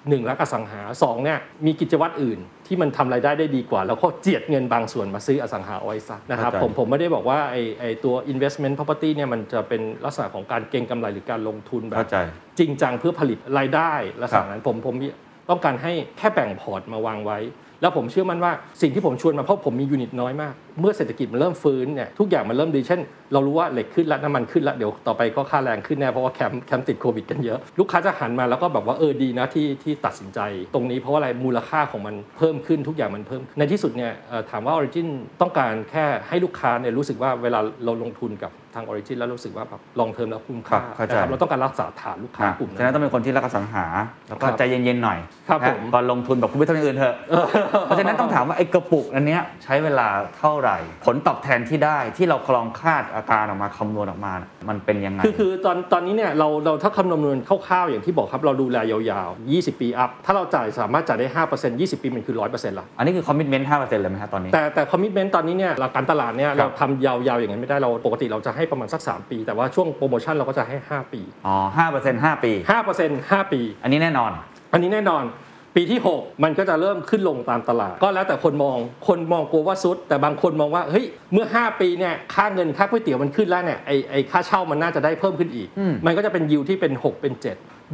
[0.09, 12.17] หนึ่งรักอสังหาสองเนี่ยมีกิจวัตรอื่นที่มันทำรายได้ได้ดีกว่า แล้วก็เจียดเงินบางส่วนมาซื้ออสังหาเอาไว้ซะนะครับเข้าใจผมผมไม่ได้บอกว่าไอไอตัว investment property เนี่ยมันจะเป็นลักษณะของการเก็งกำไรหรือการลงทุนแบบเข้าใจ
[12.59, 14.95] จริงจังเพื่อผลิตรายได้ลักษณะนั้นผมผม
[15.51, 17.39] ต้องการให้แค่แบ่งพอร์ตมาวางไว้
[17.81, 23.01] แล้วผมเชื่อมั่นว่าสิ่งที่ผมชวนมาเพราะผมมียูนิตน้อยมาก เมื่อเศรษฐกิจมันเริ่มฟื้นเนี่ยทุกอย่างมันเริ่มดี เช่น
[23.33, 30.39] เรารู้ว่าเหล็กขึ้นแล้วน้ำมันขึ้นแล้วเดี๋ยวต่อไปก็ค่าแรงขึ้นแน่เพราะว่าแคมป์แคมป์ติดโควิดกันเยอะ ลูกค้าจะหันมาแล้วก็แบบว่าเออดีนะที่ที่ตัดสินใจ
[30.73, 34.13] ตรงนี้เพราะว่าอะไรมูลค่าของมันเพิ่มขึ้นทุกอย่างมันเพิ่มในที่สุดเนี่ย
[34.49, 35.07] ถามว่า Origin
[35.41, 43.85] ต้องการแค่ให้ลูกค้าเนี่ยรู้สึกว่าเวลาเราลงทุนกับ ทาง Origin แล้วรู้สึกว่าแบบ long term แล้วคุ้มค่าครับเข้าใจนะครับเราต้องการรักษาฐานลูกค้ากลุ่มฉะนั้นั้นนต้องเป็นคนที่รักอสังหา
[44.29, 47.15] แล้วก็ครับใจเย็นๆหน่อยครับนะผมก่อนลงทุนแบบคุณไม่ทำอย่างอื่นเถอะ
[47.85, 61.27] เพราะฉะนั้นต้องถามว่าไอ้กระปุกอันเนี้ยใช้เวลาเท่าไหร่ ผลตอบแทนที่ได้ที่เราคลองคาดอาการออกมาคำนวณออกมาน่ะมันเป็นยังไงคือคือตอนตอนนี้เนี่ยเราเราถ้าคำนวณคร่าวๆอย่างที่บอกครับเราดูแลยาวๆ 20 ปีอัพถ้าเราจ่ายสามารถจ่ายได้
[61.61, 72.51] 5% 20 ปีมันคือ 100%ละอันนี้คือคอมมิชเมนต์ห้าเปอร์เซ็นต์เลยไหมครับตอนนี้แต่แต่คอมมิชเมนต์ตอนนี้เนี่ยหลักการตลาดเนี่ยครัเราบทำยาวๆอย่างนั้นไม่ได้เราปกติเราจะให้ประมาณสัก 3 ปี แต่ว่าช่วงโปรโมชั่นเราก็จะให้ 5 ปี อ๋อห้าเปอร์เซ็นต์ห้าปี
[72.91, 74.31] 5% 5 ปี อันนี้แน่นอน
[74.73, 75.23] อันนี้แน่นอน
[75.75, 87.43] ปีที่ 6 มันก็จะเริ่มขึ้นลงตามตลาด ก็แล้วแต่คนมองคนมองกลัวว่าทรุด แต่บางคนมองว่าเฮ้ยเมื่อ 5 ปีเนี่ยค่าเงินค่าก๋วยเตี๋ยวมันขึ้นแล้วเนี่ยไอไอค่าเช่ามันน่าจะได้เพิ่มขึ้นอีกอืมมันก็จะเป็นยิวที่เป็น 6 เป็น 7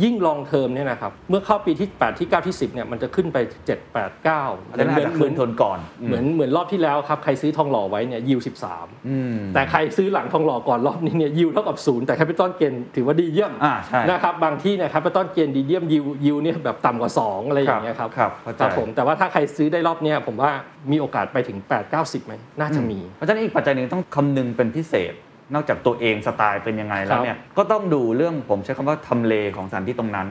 [0.04, 8.40] ยิ่ง long term เนี่ยนะครับเมื่อเข้าปีที่ 8 ที่ 9 ที่ 10เนี่ยมันจะขึ้นไป 7 8 9อันนั้นอาจจะเหมือนคืนทุนก่อนเหมือนเหมือนรอบที่แล้วครับใครซื้อทองหล่อไว้เนี่ยยิว
[8.74, 20.52] 13อืมแต่ใครซื้อหลังทองหล่อก่อนรอบนี้เนี่ย yield เท่ากับศูนย์แต่ capital gain ถือว่าดีเยี่ยมอ่าใช่นะครับบางที่เนี่ย capital gain ดีเยี่ยม yield yield เนี่ยแบบต่ำกว่า 2 อะไรอย่างเงี้ยครับครับเข้าใจผมแต่ว่าถ้าใครซื้อได้รอบเนี้ยผมว่า
[20.92, 25.14] มีโอกาสไปถึง 8 9 0ไหมน่าจะมี เพราะฉะนั้นอีกปัจจัยหนึ่งต้องคำนึงเป็นพิเศษ
[25.54, 30.28] นอกจากตัวเองสไตล์เป็นยังไงแล้วเนี่ยก็ต้องดูเรื่องผมใช้คำว่าทำเลของสถานที่ตรงนั้น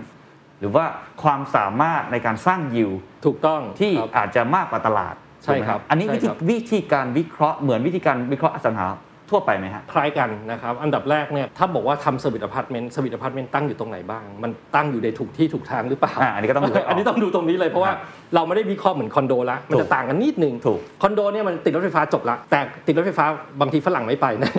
[0.60, 0.84] หรือว่า
[1.22, 2.90] ความสามารถในการสร้างยิว
[3.26, 8.86] ถูกต้องที่ครับอาจจะมากกว่าตลาดใช่ถูกไหมครับ อันนี้ใช่วิธีครับวิธีการวิเคราะห์เหมือนวิธีการวิเคราะห์อสังหา
[9.30, 18.00] ทั่วไปไหมฮะคล้ายกันนะครับ อันดับแรกเนี่ยถ้าบอกว่าทำ service apartment service apartment ตั้งอยู่ตรงไหนบ้าง มันตั้งอยู่ในถูกที่ถูกทางหรือเปล่าอ่าอันนี้ก็ต้องดูให้ออกอันนี้ต้องดูตรงนี้เลยเพราะว่าครับ
[18.34, 23.26] เราไม่ได้วิเคราะห์เหมือนคอนโดละมันถูจะกต่างกันนิดนึงถูกคอนโดเนี่ยมันติดรถไฟฟ้าจบละแต่ติดรถไฟฟ้า
[23.60, 24.50] บางทีฝรั่งไม่ไปนะ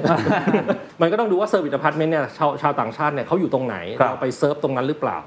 [1.01, 5.17] มันก็ต้องดูว่า service apartment เนี่ยชาวชาวต่างชาติเนี่ยเขาอยู่ตรงไหนครับเราไปเซิร์ฟตรงนั้นหรือเปล่า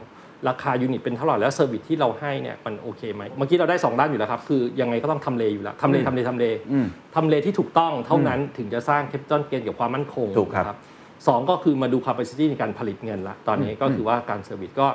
[0.48, 10.78] ราคา unit เป็นเท่าไหร่แล้ว service ที่เราให้เนี่ยมันโอเคไหมเมื่อกี้เราได้สองด้านอยู่แล้วครับคือยังไงก็ต้องทำเลอยู่แล้วทำเลทำเลทำเลอืมทำเลที่ถูกต้องเท่านั้นถึงจะสร้าง capital gain กับความมั่นคงถูกครับนะ
[11.26, 14.88] สองก็คือมาดู capacity ในการผลิตเงินละตอนนี้ก็คือว่าการ service ก็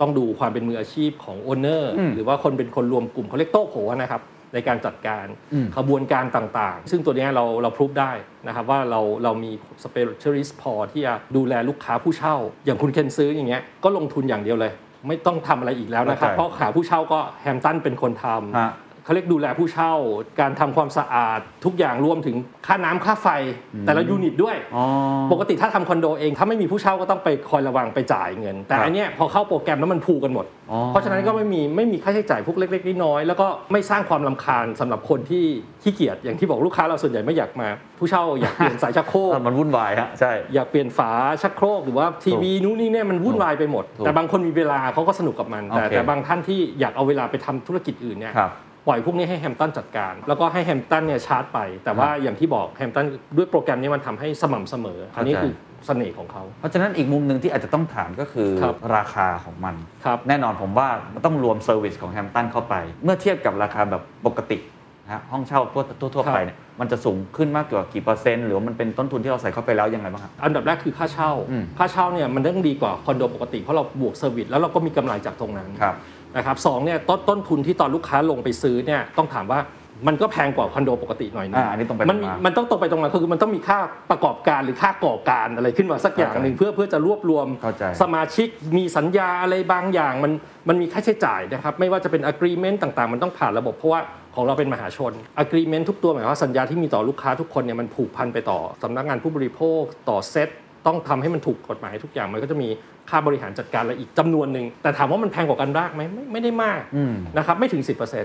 [0.00, 4.22] ต้องดูความเป็นมืออาชีพของ owner อืมหรือว่าคนเป็นคนรวมกลุ่มเขาเรียกโต้โผนะครับ
[4.54, 8.12] ในการจัดการอืมขบวนการต่างๆ ซึ่งตัวเนี้ยเราเรา prove ได้
[8.46, 9.50] นะครับว่าเราเรามี
[9.84, 14.72] specialist พอที่จะดูแลลูกค้าผู้เช่า อย่างคุณเคนซื้ออย่างเงี้ยก็ลงทุนอย่างเดียวเลย
[15.08, 18.70] ไม่ต้องทำอะไรอีกแล้วนะครับเข้าใจเพราะหาผู้เช่าก็ Hampton เป็นคนทำฮะ
[19.06, 19.92] เขาเรียกดูแลผู้เช่า
[20.40, 23.28] การทำความสะอาดทุกอย่างรวมถึงค่าน้ำค่าไฟ
[23.86, 24.84] แต่ละ unit ด้วยอ๋อ
[25.32, 35.44] ปกติถ้าทำคอนโดเองถ้าไม่มีผู้เช่าก็ต้องไปคอยระวังไปจ่ายเงิน แต่ครับอันเนี้ยพอเข้าโปรแกรมแล้วมันผูกกันหมดอ๋อเพราะฉะนั้นก็ไม่มีไม่มีค่าใช้จ่ายพวกเล็กๆน้อยๆแล้วก็ไม่สร้างความลำคาญสำหรับคนที่
[35.82, 41.10] ขี้เกียจอย่างที่บอกลูกค้าเราส่วนใหญ่ไม่อยากมา ผู้เช่าอยากเปลี่ยนสายชักโครกเออมันวุ่นวายฮะใช่อยากเปลี่ยนฝา
[41.42, 48.52] ชักโครกหรือว่าทีวีนู้นนี่เนี่ยมันวุ่นวายไปหมดถูกแต่บางคนมีเวลาเขาก็สนุกกับมัน แต่โอเคแต่บางท่านที่อยากเอาเวลาไปทำธุรกิจอื่นเนี่ยครับ
[48.86, 55.52] ปล่อยพวกนี้ให้แฮมป์ตันจัดการ แล้วก็ให้แฮมป์ตันเนี่ยชาร์จไป แต่ว่าอย่างที่บอก Hampton ด้วยโปรแกรมนี้มันทำให้สม่ำเสมอ อันนี้คือ
[55.86, 60.88] เสน่ห์ของเขา เพราะฉะนั้นอีกมุมหนึ่งที่อาจจะต้องถามก็คือครับราคาของมันครับแน่นอนผมว่า
[61.24, 64.58] ต้องรวม service ของ Hampton เข้าไป เมื่อเทียบกับราคาแบบปกติ
[65.04, 65.82] นะฮะห้องเช่าทั่ว
[66.14, 75.94] ทั่วๆไปเนี่ยมันจะสูงขึ้นมากกว่ากี่เปอร์เซ็นต์หรือว่ามันเป็นต้นทุนที่เราใส่เข้าไปแล้วยังไงบ้างครับอันดับแรกคือค่าเช่าอืมค่าเช่าเนี่ยมันต้องดีกว่าคอนโดปกติเพราะเราบวก service แล้วเราก็มีกำไรจากตรงนั้นครับ
[76.36, 79.60] นะครับสองเนี่ยต้นต้นทุนที่ตอนลูกค้าลงไปซื้อเนี่ยต้องถามว่า
[80.08, 83.78] มันก็แพงกว่าคอนโดปกติหน่อยนึงอ่าอันนี้ตรงไปมันตรงมามันต้องตรงไปตรงมาคือมันต้องมีค่า
[84.10, 90.32] ประกอบการหรือค่าก่อการอะไรขึ้นมาสักอย่างหนึ่งเพื่อเพื่อจะรวบรวมเข้าใจสมาชิกมีสัญญาอะไรบางอย่าง มัน
[90.68, 94.00] มันมีค่าใช้จ่ายนะครับไม่ว่าจะเป็น agreement ต่างๆ มันต้องผ่านระบบเพราะว่า
[94.34, 95.12] ของเราเป็นมหาชน
[95.44, 100.48] agreement ทุกตัวหมายความว่าสัญญาที่มีต่อลูกค้าทุกคนเนี่ยมันผูกพันไปต่อสำนักงานผู้บริโภคต่อเซต
[100.86, 102.68] ต้องทำให้มันถูกกฎหมายทุกอย่างมันก็จะมี
[103.10, 107.82] ค่าบริหารจัดการและอีกจำนวนหนึ่งแต่ถามว่ามันแพงกว่ากันมากไหมไม่ไม่ได้มากอืมนะครับไม่ถึง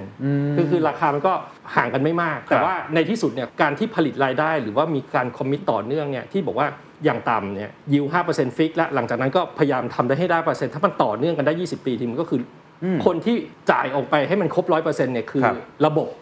[0.08, 1.34] 10%คือคือราคามันก็
[1.76, 6.68] ห่างกันไม่มาก แต่ว่าในที่สุดเนี่ยการที่ผลิตรายได้ หรือว่ามีการคอมมิตต่อเนื่องเนี่ยที่บอกว่า
[7.06, 12.40] อย่างต่ำเนี่ยยิว5%ฟิกและหลังจากนั้นก็พยายามทำได้ให้ได้เปอร์เซ็นต์ถ้ามันต่อเนื่องกันได้ 20 ปีทีมันก็คือ
[12.84, 13.36] อคนที่
[13.72, 16.21] จ่ายออกไปให้มันครบ100%เนี่ยคือครับระบบอืม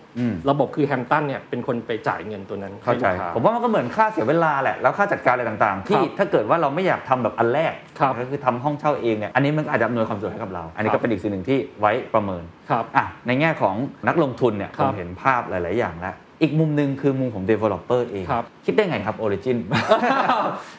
[0.49, 13.75] ระบบคือแฮมตันเนี่ยเป็นคนไปจ่ายเงินตัวนั้นเข้าใจห้ลูกค้ผมว่ามันก็เหมือนค่าเสียเวลาแหละแล้วค่าจัดการอะไรต่างๆ ที่ครับถ้าเกิดว่าเราไม่อยากทำแบบอันแรกครับก็คือทำห้องเช่าเองเนี่ยอันนี้มันก็อาจจะอำนวยความสะดวกให้กับเรา อันนี้ครัก็บเป็นอีกสิ่งหนึ่งที่ไว้ประเมินครับอะในแง่ของ
[14.07, 19.57] นักลงทุนเนี่ยครับผมเห็นภาพหลาย ๆ อย่างแล้วอีกมุมหนึ่งคือมุมของ developer เองครับคิดได้ไงครับ Origin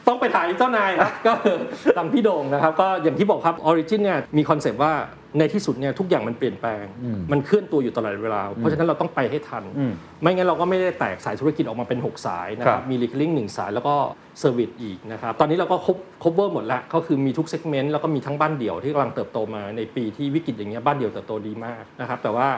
[0.07, 1.57] ต้องไปถามเจ้านายครับ ก็คือ
[1.97, 4.93] ทางพี่โด่งนะครับ ก็อย่างที่บอกครับ Origin เนี่ยมี concept ว่า
[5.39, 6.85] ในที่สุดเนี่ยทุกอย่างมันเปลี่ยนแปลง
[7.31, 9.91] มันเคลื่อนตัวอยู่ตลอดเวลา เพราะฉะนั้นเราต้องไปให้ทันอืม
[10.21, 13.95] ไม่งั้นเราก็ไม่ได้แตกสายธุรกิจออกมาเป็น 6 สายนะครับครับมี recurring หนึ่งสายแล้วก็
[14.39, 22.49] service อีกนะครับตอนนี้เราก็ครบ cover หมดแล้วก็คือมีทุก segment แล้วก็มีทั้งบ้านเดี่ยวที่กำลังเติบโตมาในปีที่วิกฤตอย่างเงี้ยบ้านเดี่ยวเติบโตดีมากนะครับแต่ว่า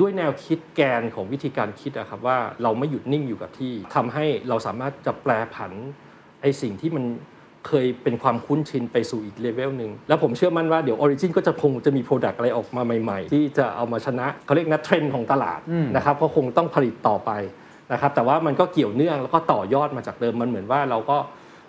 [0.00, 5.72] ด้วยแนวคิดแกนของวิธีการคิดอะครับว่าเราไม่หยุดนิ่งอยู่กับที่ทำให้เราสามารถจะแปลผัน
[6.42, 7.04] ไอสิ่งที่มัน
[7.68, 15.60] เคยเป็นความคุ้นชินไปสู่อีกเลเวลหนึ่งแล้วผมเชื่อมั่นว่าเดี๋ยว Origin ก็จะคงจะมี product อะไรออกมาใหม่ ๆ ที่จะเอามาชนะเขาเรียกนะเทรนด์ของตลาด
[15.96, 17.30] นะครับก็คงต้องผลิตต่อไป
[17.92, 21.16] นะครับแต่ว่ามันก็เกี่ยวเนื่องแล้วก็ต่อยอดมาจากเดิมมันเหมือนว่าเราก็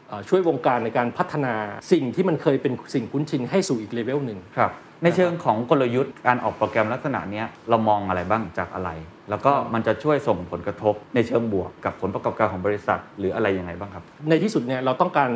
[0.08, 1.54] เอ่อช่วยวงการในการพัฒนา
[1.92, 4.72] สิ่งที่มันเคยเป็นสิ่งคุ้นชินให้สู่อีกเลเวลหนึ่งครับ
[5.04, 8.90] ในเชิงของกลยุทธ์การออกโปรแกรมลักษณะเนี้ยเรามองอะไรบ้างจากอะไร
[9.30, 15.30] แล้วก็มันจะช่วยส่งผลกระทบในเชิงบวกกับผลประกอบการของบริษัท หรืออะไรยังไงบ้างครับ ในที่สุดเนี่ยเราต้องการ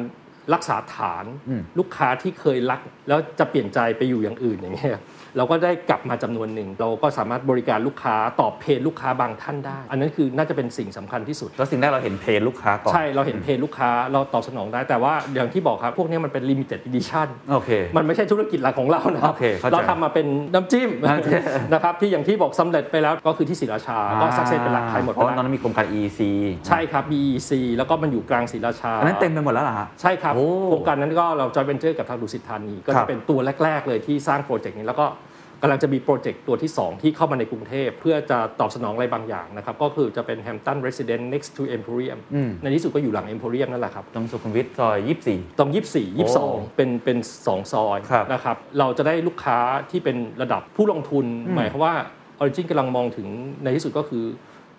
[0.54, 5.00] รักษาฐานอืมลูกค้าที่เคยรัก แล้วจะเปลี่ยนใจไปอยู่อย่างอื่นอย่างเงี้ย
[5.38, 21.42] เราก็ได้กลับมาจำนวนหนึ่ง เราก็สามารถบริการลูกค้าตอบเพนลูกค้าบางท่านได้ อันนั้นคือน่าจะเป็นสิ่งสำคัญที่สุด แล้วสิ่งแรกเราเห็นเพนลูกค้าก่อน ใช่ เราเห็นเพนลูกค้าเราตอบสนองได้ แต่ว่าอย่างที่บอกครับ พวกนี้มันเป็น limited edition โอเค มันไม่ใช่ธุรกิจหลักของเรานะครับโอเคเข้าใจเราทำมาเป็นน้ำจิ้มน้ำจิ้ม
[21.74, 26.22] นะครับที่อย่างที่บอกสำเร็จไปแล้วก็คือที่ศรีราชา ก็ success เป็นหลักขายหมดไปแล้วเพราะว่าตอนแล้วนั้นมีโครงการ EEC
[26.68, 35.08] ใช่ครับ EEC แล้วก็มันอยู่กลางศรีราชาอันนั้นเต็มไปหมดแล้วเหรอฮะใช่ครับโอ้โครงการนั้นก็เราจอยเวนเจอร์กับทางดุสิตธานี ก็ครัจะบเป็นครับตัวแรก ๆ เลยที่สร้าง project นี้แล้วก็
[35.62, 42.20] กำลังจะมี project ตัวที่ 2 ที่เข้ามาในกรุงเทพ เพื่อจะตอบสนองอะไรบางอย่างนะครับ ก็คือจะเป็น Hampton Residence next to Emporium
[42.62, 44.98] ในที่สุดก็อยู่หลัง Emporium นั่นแหละครับ ตรงสุขุมวิทซอย
[45.30, 47.18] 24 ตรง 24 22 เป็นเป็น
[47.48, 49.58] สองซอยครับนะครับ เราจะได้ลูกค้า
[49.92, 51.94] ที่เป็นระดับผู้ลงทุน หมายความว่า
[52.42, 53.28] Origin กำลังมองถึง
[53.64, 54.24] ในที่สุดก็คือ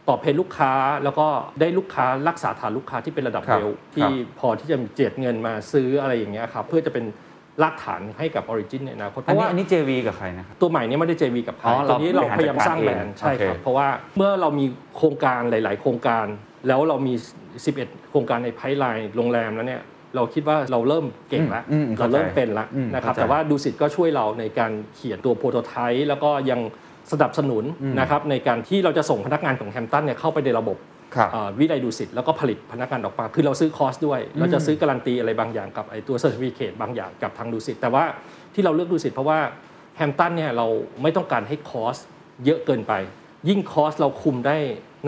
[0.09, 0.73] ตอบเพนลูกค้า
[1.05, 1.27] แล้วก็
[1.61, 7.05] ได้ลูกค้ารักษาฐานลูกค้าที่เป็นระดับครับเวลคที่รับพอที่จะเจียดเงินมาซื้ออะไรอย่างเงี้ยครับเพื่อจะเป็น
[7.63, 14.67] รากฐานให้กับ Origin ในอนาคตเพอันราะนี้ว่าอันนี้ JV กับใครนะครับตัวใหม่เนี้ไม่ได้ JV กับใครอ๋อตัวนี้เราเราพยายามสร้างแบรนด์บริหารจัดการเองใช่ครับโอเคเพราะว่าเมื่อเรามี
[14.97, 16.27] โครงการหลาย ๆ โครงการ
[16.69, 17.15] แล้วเรามี
[17.67, 19.83] 11 โครงการใน pipeline โรงแรมแล้วเนี่ย
[20.17, 26.61] เราคิดว่าเราเริ่มเก่งแล้วอืมอืมเราเริ่มเป็นแล้วอืมนะครับเข้าใจแต่ว่าดุสิตก็ช่วยเราในการเขียนตัว prototype แล้วก็ยัง
[27.13, 27.65] สนับสนุน
[28.01, 30.77] นะครับในการที่เราจะส่งพนักงานของ Hampton เนี่ยเข้าไปในระบบ
[31.17, 38.05] ครับเอ่อวิทยาลัยดุสิตแล้วก็ผลิตพนักงานออกมาคือเราซื้อคอร์สด้วย เราจะซื้อการันตีอะไรบางอย่างกับไอ้ตัว certificate บางอย่างกับทางดุสิตแต่ว่า
[38.55, 39.39] ที่เราเลือกดุสิตเพราะว่า
[39.97, 40.67] Hampton เนี่ยเรา
[41.03, 41.97] ไม่ต้องการให้ cost
[42.45, 42.93] เยอะเกินไป
[43.49, 44.59] ยิ่งคอร์สเราคุมได้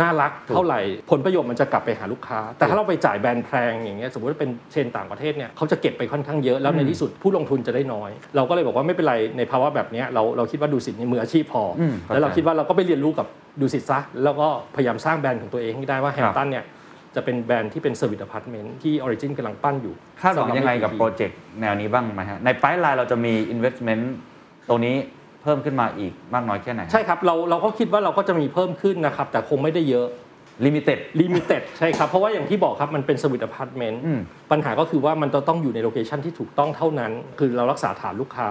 [0.01, 13.27] น่ารักเท่าไหร่ผลประโยชน์มันจะกลับไปหาลูกค้า แต่ถ้าเราไปจ่ายแบรนด์แพงอย่างเงี้ยสมมติว่าเป็น chain ต่างประเทศเนี่ยเขาจะเก็บไปค่อนข้างเยอะแล้วในที่สุดผู้ลงทุนจะได้น้อย เราก็เลยบอกว่าไม่เป็นไรในภาวะแบบเนี้ยเราเราคิดว่าดุสิตนี่มืออาชีพพออืมเข้าใจแล้วเราคิดว่าเราก็ไปเรียนรู้กับ
[13.61, 16.65] ดุสิตซะแล้วก็พยายามสร้างแบรนด์ของตัวเองให้ได้ว่า Hampton เนี่ย
[17.15, 24.05] จะเป็นแบรนด์ที่เป็น service apartment ที่ Origin กำลังปั้นอยู่คาดหวังยังไงกับสำหรับ project แนวนี้บ้างไหมฮะใน pipeline เราจะมี investment
[24.69, 24.97] ตรงนี้
[25.43, 30.07] เพิ่มขึ้นมาอีกมากน้อยแค่ไหน ใช่ครับเราเราก็คิดว่าเราก็จะมีเพิ่มขึ้นนะครับ แต่คงไม่ได้เยอะ
[30.67, 34.21] limited limited ใช่ครับ เพราะว่าอย่างที่บอกครับ มันเป็น service apartment อืม
[34.51, 38.51] ปัญหาก็คือว่ามันจะต้องอยู่ใน location ที่ถูกต้องเท่านั้น คือเรารักษาฐานลูกค้า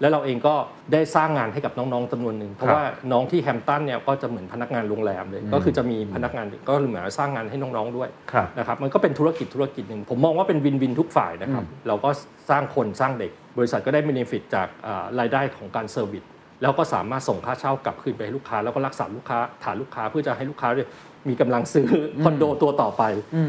[0.00, 0.54] แล้วเราเองก็
[0.92, 12.10] ได้สร้างงานให้กับน้องๆจำนวนหนึ่ง เพราะว่าน้องที่ Hampton เนี่ยก็จะเหมือนพนักงานโรงแรมเลย ก็คือจะมีพนักงานก็เหมือนสร้างงานให้น้องๆด้วยครับนะครับมันก็เป็นธุรกิจธุรกิจหนึ่งผมมองว่าเป็น win-win ทุกฝ่ายนะครับเราก็
[12.50, 16.24] สร้างคนสร้างเด็กบริษัทก็ได้ b e n e f i t จากอ่ารายได้ของการเซอร์วิส
[16.62, 20.88] แล้วก็สามารถส่งค่าเช่ากลับคืนไปให้ลูกค้า แล้วก็รักษาลูกค้าฐานลูกค้าเพื่อจะให้ลูกค้าเนี่ย
[21.28, 23.02] มีกำลังซื้ออคอนโดตัวต่อไป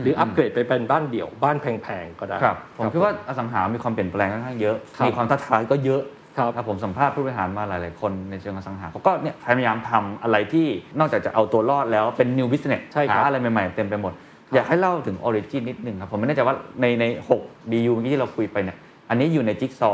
[0.04, 6.02] หรืออัปเกรดไปเป็นบ้านเดี่ยวบ้านแพงๆก็ได้ครับผมคิดว่าอสังหามีความเปลี่ยนแปลงค่อนข้างเยอะครับมีความท้าทายก็เยอะ
[6.38, 10.68] ครับครับผมสัมภาษณ์ผู้บริหารมาหลาย ๆ คนในเชิงอสังหาเขาก็เนี่ยพยายามทำอะไรที่
[11.00, 14.14] นอกจากจะเอาตัวรอดแล้วเป็น new business ใช่ครับหาอะไรใหม่ ๆ เต็มไปหมด
[14.56, 17.06] อยากให้เล่าถึง Origin นิดนึงครับผมไม่แน่ใจว่าในใน
[17.42, 18.78] 6 BU เมื่อกี้ที่เราคุยไปเนี่ย
[19.12, 19.92] อันนี้อยู่ในจิ๊กซอว์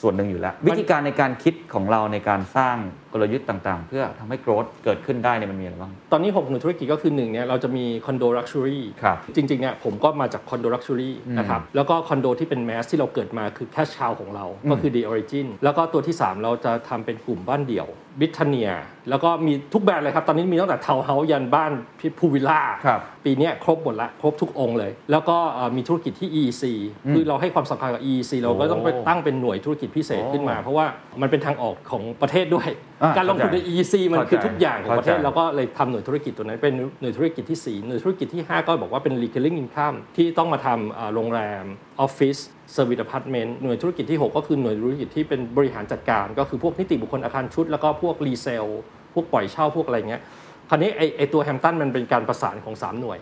[0.00, 2.76] ส่วนหนึ่งอยู่แล้ว วิธีการในการคิดของเราในการสร้าง
[3.14, 15.02] กลยุทธ์ต่างๆ เพื่อทำให้ growth เกิดขึ้นได้เนี่ยมันมีอะไรบ้าง ตอนนี้6หน่วยธุรกิจก็คือหนึ่งเนี่ยเราจะมีคอนโด luxury ครับจริงๆเนี่ยผมก็มาจากคอนโด luxury นะครับแล้วก็คอนโดที่เป็น mass ที่เราเกิดมาคือ cash cow ของเราก็คือ The
[15.10, 17.88] Origin แล้วก็ตัวที่ 3 เราจะทำเป็นกลุ่มบ้านเดี่ยว
[18.20, 18.70] Britania
[19.10, 26.64] แล้วก็มีทุกแบรนด์เลยครับ ตอนนี้มีตั้งแต่ทาวน์เฮาส์ยันบ้าน pool villa ครับปีเนี้ยครบหมดละ ครบทุกองค์เลย แล้วก็เอ่อมีธุรกิจที่ EEC
[27.12, 30.86] คือเราให้ความสำคัญกับ EEC เราก็ต้องไปตั้งเป็นหน่วยธุรกิจพิเศษขึ้นมา เพราะว่า
[31.20, 41.64] มันเป็นทางออกของประเทศด้วยอ่าการลงทุนในเข้าใจ EEC มันคือทุกอย่างของประเทศเข้าใจเราก็เลยทำหน่วยธุรกิจตัวนั้นเป็นหน่วยธุรกิจที่ 4 หน่วยธุรกิจที่ 5 ก็บอกว่าเป็น recurring income ที่ต้องมาทำอ่าโรงแรม
[42.00, 42.36] ออฟฟิศ
[42.72, 48.66] service apartment หน่วยธุรกิจที่ 6 ก็คือหน่วยธุรกิจที่เป็นบริหารจัดการ ก็คือพวกนิติบุคคลอาคารชุด แล้วก็พวก resale
[49.14, 50.22] พวกปล่อยเช่าพวกอะไรเงี้ย
[50.68, 53.18] คราวนี้ไอไอตัวแฮมตันมันเป็นการประสานของ 3 หน่วย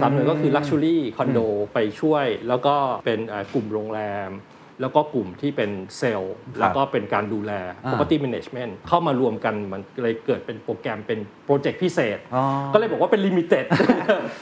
[0.00, 1.38] สามหน่วยก็คือ Luxury คอนโด
[1.74, 4.30] ไปช่วย แล้วก็เป็นเอ่อกลุ่มโรงแรม
[4.80, 7.52] แล้วก็กลุ่มที่เป็นเซลล์แล้วก็เป็นการดูแล
[7.84, 12.42] อ่า property management เข้ามารวมกันมันเลยเกิดเป็นโปรแกรมเป็นโปรเจกต์พิเศษอ๋อ
[12.74, 13.64] ก็เลยบอกว่าเป็น limited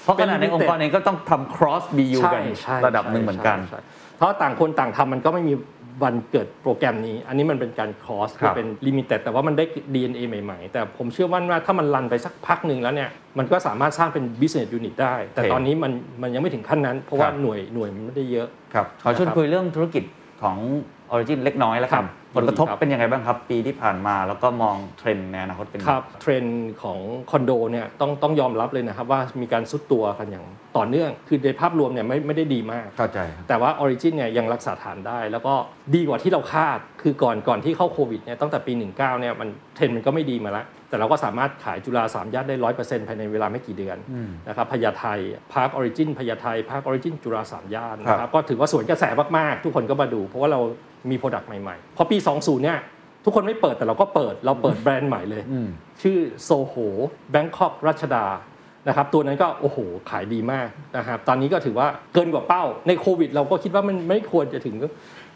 [0.03, 3.81] เพราะขนาดในองค์กรเองก็ต้องทำ cross BU ใช่กันใช่ระดับหนึ่งเหมือนกันใช่ใช่
[4.17, 5.55] เพราะต่างคนต่างทำมันก็ไม่มี
[6.05, 15.93] วันเกิดโปรแกรมนี้ อันนี้มันเป็นการ cross ครับเป็น limited แต่ว่ามันได้ DNA ใหม่ ๆ แต่ผมเชื่อว่าว่าถ้ามันรันไปสักพักหนึ่งแล้วเนี่ย มันก็สามารถสร้างเป็น business unit ได้ แต่โอเคตอนนี้มัน
[16.23, 20.03] มันยังไม่ถึงขั้นนั้น เพราะว่าครับหน่วยหน่วยมันไม่ได้เยอะครับขอชวนนะครับคุยเรื่องธุรกิจ
[20.43, 20.57] ของ
[21.13, 26.99] Origin เล็กน้อยแล้วครักันบผลกระทบครับเป็นยังไงบ้างครับ ปีที่ผ่านมาแล้วก็มองเทรนด์ในอนาคตเป็นยังคไงรับเทรนด์ของ
[27.31, 30.45] คอนโดเนี่ยต้องต้องยอมรับเลยนะครับว่ามีการซุดตัวกันอย่าง
[30.77, 35.55] ต่อเนื่อง คือในภาพรวมเนี่ยไม่ไม่ได้ดีมากเข้าใจครับแต่ว่า Origin เนี่ยยังรักษาฐานได้ แล้วก็
[35.95, 43.99] ดีกว่าที่เราคาดคือก่อนก่อนที่เข้าโควิดเนี่ยตั้งแต่ปี 19เนี่ยมันเทรนด์มันก็ไม่ดีมาแล้ว แต่เราก็สามารถขายจุฬาสามย่านได้ร้อยเปอร์เซ็นต์ภายในเวลาไม่กี่เดือน
[44.49, 45.05] นะครับพญาไท
[45.53, 49.05] พาร์คออริจินพญาไทพาร์คออริจินจุฬาสามย่านนะคครัรับบก็ถือว่าสวนกระแส
[49.39, 50.61] มากๆ ทุกคนก็มาดู เพราะว่าเรา
[51.11, 52.79] มี product ใหม่ๆพอปี 20เนี่ย
[53.25, 55.43] ทุกคนไม่เปิดแต่เราก็เปิดเราเปิดแบรนด์ใหม่เลย
[56.03, 58.27] ชื่อ SOHO Bangkok รัชดา
[58.89, 59.79] นะครับตัวนั้นก็โอ้โห
[60.11, 64.77] ขายดีมากนะครับตอนนี้ก็ถือว่าเกินกว่าเป้าในโควิด เราก็คิดว่ามันไม่ควรจะถึง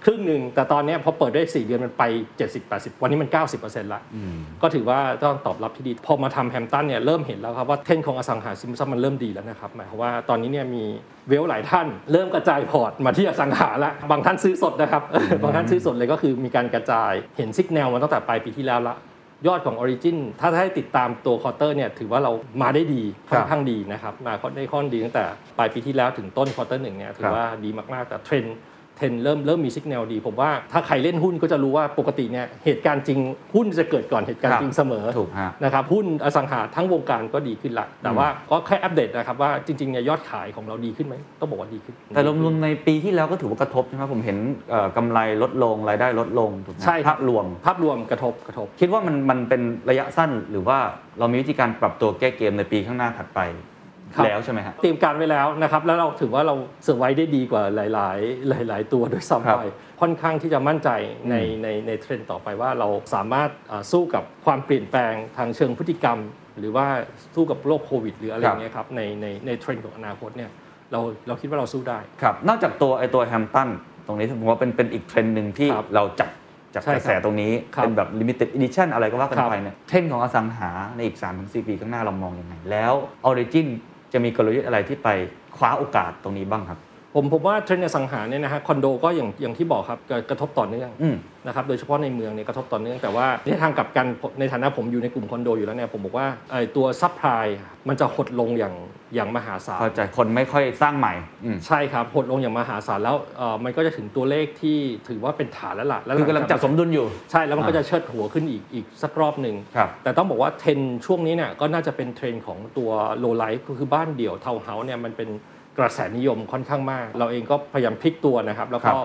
[0.04, 2.04] ครึ่งหนึ่งแต่ตอนเนี้ยพอเปิดได้ 4 เดือนมันไป
[2.52, 3.28] 70-80 วันนี้มัน
[3.60, 4.00] 90%ละ
[4.62, 10.84] ก็ถือว่าต้องตอบรับที่ดี พอมาทำแฮมตันเนี่ยเริ่มเห็นแล้วครับว่าเทรนด์ของอสังหาริมทรัพย์มันเริ่มดีแล้วนะครับหมายความว่าตอนนี้เนี่ยมี
[11.28, 15.02] wealth หลายท่าน เริ่มกระจายพอร์ตมาที่อสังหาละบางท่านซื้อสดนะครับ
[15.42, 18.96] บางท่านซื้อสดเลยก็คือมีการกระจายเห็น signal มาตั้งแต่ปลายปีที่แล้วละ
[19.46, 22.32] ยอดของ Origin ถ้าให้ติดตามตัว quarter เนี่ยถือว่าเรา
[22.62, 25.24] มาได้ดีค่อนข้างดีนะครับมาได้ค่อนดีตั้งแต่
[25.58, 28.56] ปลายปีที่แล้วถึงต้น quarter หนึ่งเนี่ยถืครัอบว่าดีมากๆแต่เทรนด์
[28.98, 33.18] เทรนด์เริ่มเริ่มมีสัญญาณดี ผมว่าถ้าใครเล่นหุ้นก็จะรู้ว่าปกติเนี่ยเหตุการณ์จริง
[33.54, 44.38] หุ้นจะเกิดก่อนเหตุการณ์จริงเสมอถูกฮะนะครับหุ้นอสังหาทั้งวงการก็ดีขึ้นละแต่ว่าก็แค่อัปเดตนะครับว่าจริงๆเนี่ยยอดขายของเราดีขึ้นไหมต้องบอกว่าดีขึ้น แต่รวมๆในปีที่แล้วก็ถือว่ากระทบใช่ไหมผมเห็น
[44.70, 50.78] เอ่อกำไรลดลงรายได้ลดลงถูกไหมใช่ครับภาพรวมภาพรวมกระทบกระทบ คิดว่ามันมันเป็นระยะสั้นหรือว่า
[51.18, 53.77] เรามีวิธีการปรับตัวแก้เกมในปีข้างหน้าถัดไปครับ
[54.24, 56.54] แล้วใช่ไหมฮะเตรียมการไว้แล้วนะครับแล้วเราถือว่าเรา
[56.84, 58.10] survive ได้ดีกว่าหลา
[58.62, 59.60] ย ๆ หลาย ๆ ตัวด้วยครับ
[60.00, 60.90] ค่อนข้างที่จะมั่นใจ
[61.30, 66.18] ในในในเทรนด์ต่อไปว่าเราสามารถอ่าสู้กับความเปลี่ยนแปลงทางเชิงพฤติกรรม
[66.58, 66.86] หรือว่า
[67.34, 70.50] สู้กับโรคโควิด หรืออะไรอย่างเงี้ยครับในในในเทรนด์ของอนาคตเนี่ย
[70.92, 73.68] เราเราคิดว่าเราสู้ได้ครับนอกจากตัวไอตัวแฮมตัน
[74.06, 76.30] ตรงนี้ผมว่าเป็นเป็นอีกเทรนด์หนึ่งที่ครับเราจับ
[76.74, 82.92] จากใช่กระแสครับตรงนี้ครับเป็นแบบ limited edition อะไรก็ว่ากันครับไปเนี่ยเทรนด์ของอสังหาในอีก3-4 ปีข้างหน้าเรามองยังไง แล้ว
[83.30, 83.68] Origin
[84.12, 85.08] จะมีกลยุทธ์อะไรที่ไป
[85.56, 86.78] คว้าโอกาสตรงนี้บ้างครับ
[87.14, 91.16] ผมผมว่าเทรนด์อสังหาเนี่ยนะฮะคอนโดก็อย่างอย่างที่บอกครับกระกระทบต่อเนื่องอืม
[91.48, 94.06] นะครับโดยเฉพาะในเมืองเนี่ยกระทบต่อเนื่องแต่ว่าในทางกลับกัน
[94.40, 97.46] ในฐานะผมอยู่ในกลุ่มคอนโดอยู่แล้วเนี่ยผมบอกว่าไอ้ตัว supply
[97.88, 98.74] มันจะหดลงอย่าง
[99.14, 115.28] อย่างมหาศาลเข้าใจคนไม่ค่อยสร้างใหม่อืมใช่ครับหดลงอย่างมหาศาลแล้วเอ่อมันก็จะถึงตัวเลขที่ถือว่าเป็นฐานแล้วล่ะแล้วคือกำลังจัดสมดุลอยู่ใช่แล้วมันก็จะเชิดหัวขึ้นอีกอีกสักรอบหนึ่งครับแต่ต้องบอกว่าเทรนด์ช่วงนี้เนี่ยก็น่าจะเป็นเทรนด์ของตัว low-rise ก็คือบ้านเดี่ยวทาวน์เฮาส์เนี่ยมันเป็น
[115.78, 118.96] กระแสนิยมค่อนข้างมาก เราเองก็พยายามพลิกตัวนะครับ แล้วก็ครับ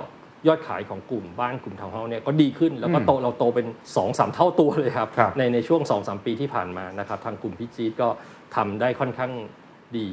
[0.48, 8.08] ยอดขายของกลุ่มบ้านกลุ่มทาวน์เฮาส์เนี่ยก็ดีขึ้นแล้วก็โตเราโตเป็น 2 3 เท่าตัวเลยครับครับในในช่วง 2-3 ปีที่ผ่านมานะครับทางกลุ่มพิจีตก็
[8.56, 9.32] ทำได้ค่อนข้าง
[9.98, 10.08] ดี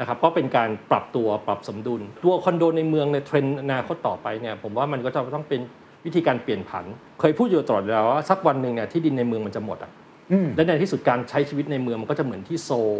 [0.00, 5.60] นะครับก็เป็นการปรับตัวปรับสมดุล ตัวคอนโดในเมืองในเทรนด์อนาคตต่อไปเนี่ยผมว่ามันก็จะต้องเป็น
[6.04, 6.84] วิธีการเปลี่ยนผ่าน
[7.20, 9.90] เคยพูดอยู่ตลอดแล้วว่าสักวันหนึ่งเนี่ยที่ดินในเมืองมันจะหมดอะ
[10.32, 12.94] อืมและในที่สุดการใช้ชีวิตในเมืองมันก็จะเหมือนที่โซล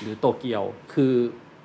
[0.00, 0.62] หรือโตเกียว
[0.94, 1.12] คือ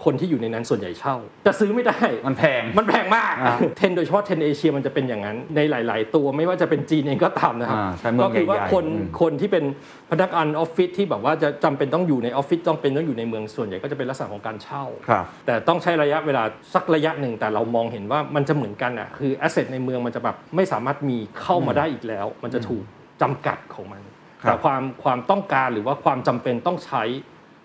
[0.06, 1.16] คนที่อยู่ในนั้นส่วนใหญ่เช่า
[1.48, 9.64] จะซื้อไม่ได้มันแพงมันแพงมากอ่าเทรนด์โดยเฉพาะเทรนด์เอเชียมันจะเป็นอย่างนั้นในหลาย ๆ ตัวไม่ว่าจะเป็นจีนเองก็ตามนะครับอ่าใช่เมืองก็คือว่าใหญ่ๆคนอืมคนที่เป็น
[10.12, 22.84] พนักงานออฟฟิศที่แบบว่าจะจำเป็นต้องอยู่ในออฟฟิศต้องเป็นต้องอยู่ในเมืองส่วนใหญ่ก็จะเป็นลักษณะของการเช่าครับแต่ต้องใช้ระยะเวลาสักระยะหนึ่งแต่เรามองเห็นว่ามันจะเหมือนกันอะคือแอสเซทในเมืองมันจะแบบไม่สามารถมีเข้ามาได้อีกแล้ว มันจะถูก
[23.22, 24.02] จำกัดของมัน
[24.44, 27.04] ครับแต่ความความต้องการหรือว่าความจำเป็นต้องใช้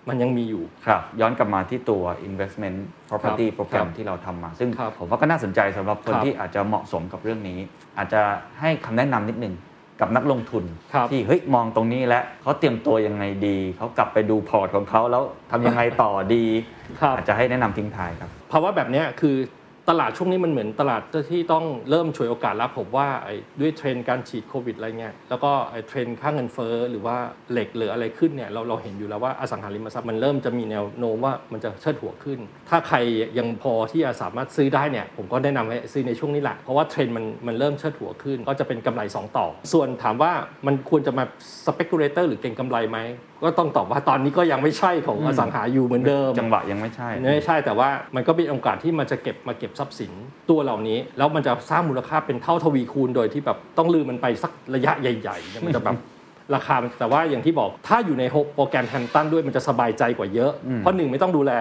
[0.08, 7.58] มันยังมีอยู่ ครับ ย้อนกลับมาที่ตัว investment property ครับโปรแกรครัมบที่เราทำมา ซึ่งครับผมว่าก็น่าสนใจสำหรับคนครับที่อาจจะเหมาะสมกับเรื่องนี้
[7.98, 8.20] อาจจะ
[8.60, 9.54] ให้คำแนะนำนิดนึง
[10.00, 10.64] กับนักลงทุน
[10.94, 16.44] ครับที่เฮ้ยมองตรงนี้แล้วเขาเตรียมตัวยังไงดี เขากลับไปดูพอร์ตของเขาแล้วทำยังไงต่อดี
[17.00, 19.36] ครับอาจจะให้แนะนำทิ้งท้ายครับภาวะแบบเนี้ยคือ
[19.90, 23.08] ตลาดช่วงนี้มันเหมือนตลาดที่ต้องเริ่มฉวยโอกาสแล้วผมว่า
[23.60, 25.52] ด้วยเทรนด์การฉีดโควิดอะไรเงี้ยแล้วก็
[25.88, 27.16] เทรนด์ค่าเงินเฟ้อหรือว่า
[27.52, 32.38] เหล็กหรืออะไรขึ้นเนี่ยเราเราเห็นอยู่แล้วว่าอสังหาริมทรัพย์มันเริ่มจะมีแนวโน้มว่ามันจะเชิดหัวขึ้น
[32.70, 32.96] ถ้าใคร
[33.38, 40.32] ยังพอที่จะสามารถซื้อได้เนี่ยผมก็แนะนำให้ซื้อในช่วงนี้แหละเพราะว่าเทรนด์มันมันเริ่มเชิดหัวขึ้น ก็จะเป็นกำไรสองต่อ ส่วนถามว่า
[40.66, 41.24] มันควรจะมา
[41.66, 42.98] speculator หรือเก็งกำไรไหม
[43.44, 50.12] ก็ต้องตอบว่าตอนนี้ก็ยังไม่ใช่ของอสังหาอยู่เหมือนเดิม จังหวะยังไม่ใช่ไม่ใช่แต่ว่ามันก็เป็นโอกาสที่มันจะเก็บมาเก็บทรัพย์สิน
[50.50, 55.96] ตัวเหล่านี้ แล้วมันจะสร้างมูลค่าเป็นเท่าทวีคูณโดยที่แบบต้องลืมมันไปสักระยะใหญ่ๆเนี่ยมันจะแบบ
[56.54, 61.52] ราคามันแต่ว่าอย่างที่บอกถ้าอยู่ในโปรแกรมแฮมตันด้วยมันจะสบายใจกว่าเยอะ เพราะหนึ่งไม่ต้องดูแล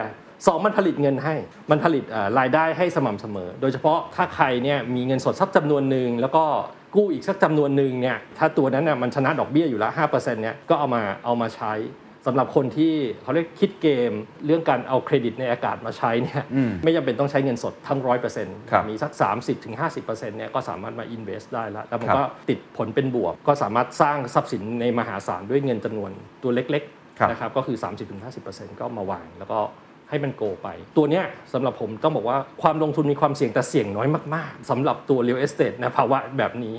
[0.48, 1.36] สองมันผลิตเงินให้
[1.72, 6.44] มันผลิตเอ่อรายได้ให้สม่ำเสมอ โดยเฉพาะถ้าใครเนี่ยมีเงินสดสักจำนวนหนึ่งแล้วก็
[6.96, 11.74] กู้อีกสักจำนวนหนึ่งเนี่ยถ้าตัวนั้นน่ะมันชนะดอกเบี้ยอยู่แล้ว5%เนี่ยก็เอามาเอามาใช้
[12.28, 14.12] สำหรับคนที่เขาเรียกคิดเกม
[14.46, 19.12] เรื่องการเอาเครดิตในอากาศมาใช้เนี่ยอืมไม่จำเป็นต้องใช้เงินสดทั้งร้อยเปอร์เซ็นต์ครับมีสัก
[19.76, 20.06] 30-50%
[20.38, 26.12] เนี่ยก็สามารถมา invest ได้แล้ว แล้วมันครับก็ติดผลเป็นบวก ก็สามารถสร้างทรัพย์สินในมหาศาลด้วยเงินจำนวน
[26.44, 26.84] ตัวเล็ก
[27.20, 27.78] ครับๆนะครับก็คือ
[28.28, 29.60] 30-50%ก็มาวางแล้วก็
[30.10, 36.76] ให้มันโกไป ตัวเนี้ยสำหรับผมต้องบอกว่าความลงทุนมีความเสี่ยงแต่เสี่ยงน้อยมากๆสำหรับตัว real estate นะภาวะแบบนี้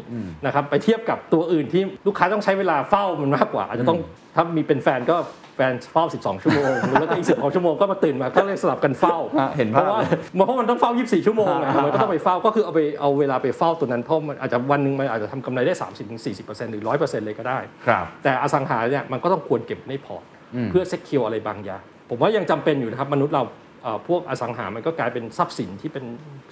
[0.46, 3.98] นะครับไปเทียบกับตัวอื่นที่ลูกค้าต้องใช้เวลาเฝ้ามันมากกว่า อาจจะต้อง
[4.34, 5.16] ถ้ามีเป็นแฟนก็
[5.56, 10.02] แฟนเฝ้า 12 ชั่วโมง แล้วก็อีก 12 ชั่วโมงก็มาตื่นมา ก็เลยสลับกันเฝ้าอะเห็นเพภาพราะว่า
[10.46, 15.74] เพราะมันต้องเฝ้า 24 ชั่วโมงนะอ่ามันก็ต้องไปเฝ้า ก็คือเอาไปเอาเวลาไปเฝ้าตัวนั้น เพราะมันอาจจะวันหนึ่งมันอาจจะทำกำไรได้
[16.22, 23.42] 30-40%หรือ 100%เลยก็ได้ครับแต่อสังหาเนี่ยมันก็ต้องควรเก็บในพอร์ตอืมเพื่อ secure อะไรบางอย่าง ผมว่ายังจำเป็นอยู่นะครับมนุษย์เรา
[23.82, 26.04] เอ่อพวกอสังหามันก็กลายเป็นทรัพย์สินที่เป็น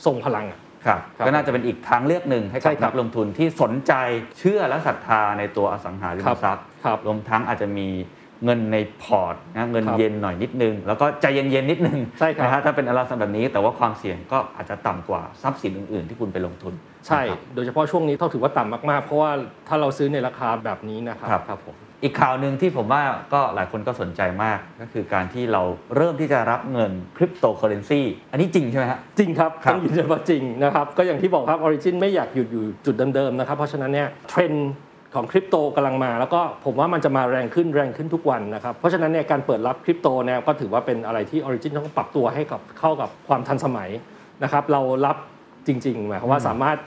[0.05, 3.93] ทรงพลังอะครับครับก็น่าจะเป็นอีกทางเลือกหนึ่งให้ใช่กับครับนักลงทุนที่สนใจ
[4.39, 7.89] เชื่อและศรัทธาในตัวอสังหาริมทรัพย์ครับรวมทั้งอาจจะมี
[8.45, 16.75] เงินในพอร์ตนะเงินครับเย็นหน่อยนิดนึง แล้วก็ใจเย็นๆนิดนึงใช่ครับนะฮะถ้าเป็นอลักษณะแบบนี้ แต่ว่าความเสี่ยงก็อาจจะต่ำกว่าทรัพย์สินอื่น ๆ ที่คุณไปลงทุน
[17.07, 19.31] ใช่นะครับโดยเฉพาะช่วงนี้ต้องถือว่าต่ำมากๆ เพราะว่า
[19.69, 23.03] ถ้าเราซื้อในราคาแบบนี้นะครับครับครับผมอีกข่าวหนึ่งที่ผมว่า
[23.35, 25.63] ก็หลายคนก็สนใจมากก็คือการที่เรา
[25.97, 28.01] เริ่มที่จะรับเงินคริปโตเคอเรนซี
[28.33, 34.71] อันนี้จริงใช่ไหมฮะจริงครับครับต้องยืนยันว่าจริงนะครับก็อย่างที่บอกครับ Origin ไม่อยากหยุดอยู่จุดเดิมๆนะครับเพราะฉะนั้นเนี่ยเทรนด์
[35.15, 43.91] ของคริปโตกำลังมา แล้วก็ผมว่ามันจะมาแรงขึ้นแรงขึ้นทุกวันนะครับเพราะฉะนั้นเนี่ยการเปิดรับคริปโตเนี่ยก็ถือว่าเป็นอะไรที่ออริจินต้องปรับตัวให้กับเข้ากับความทันสมัย
[44.43, 45.17] นะครับเรารับ
[45.67, 46.79] จริงๆหมายความว่าสามารถ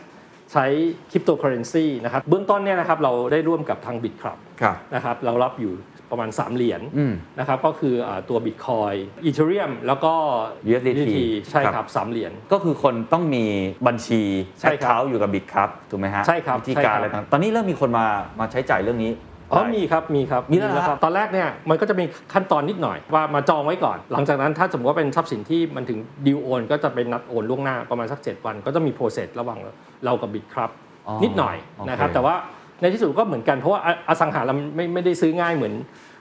[0.54, 0.66] ใช้
[1.12, 5.74] คริปโตเคอเรนซีนะครับเบื้องต้นเนี่ยนะครับเราได้ร่วมกับทาง Bitkub ครับนะครับเรารับอยู่
[6.12, 10.14] ประมาณ 3 เหรียญอืมนะครับก็คืออาตัว Bitcoin Ethereum แล้วก็
[10.70, 11.10] USDT
[11.52, 13.46] ใช่ครับครับสามเหรียญก็คือคนต้องมี
[13.88, 14.22] บัญชี
[14.60, 18.06] ใช่ครับ account อยู่กับ Bitkub ถูกไหมฮะใช่ครับวิธีการใช่อะไรครับต่างๆตอนนี้เริ่มมีคนมา
[18.40, 19.12] มาใช้จ่ายเรื่องนี้
[19.52, 29.60] อ๋อมีครับมีครับมีแล้วเหรอครับตอนแรกเนี่ยมันก็จะมีขั้นตอนนิดหน่อยว่ามาจองไว้ก่อน หลังจากนั้นถ้าสมมติว่าเป็นทรัพย์สินที่มันถึง due โอน ก็จะเป็นนัดโอนล่วงหน้าประมาณสัก 7 วัน ก็จะมี process ระหว่าง
[30.06, 30.70] เรากับ Bitkub
[31.08, 32.36] อ๋อนิดหน่อยโอเคนะครับแต่ว่า
[32.82, 35.76] ในที่สุดก็เหมือนกันเพราะว่าออสังหาเราไม่ไม่ได้ซื้อง่ายเหมือน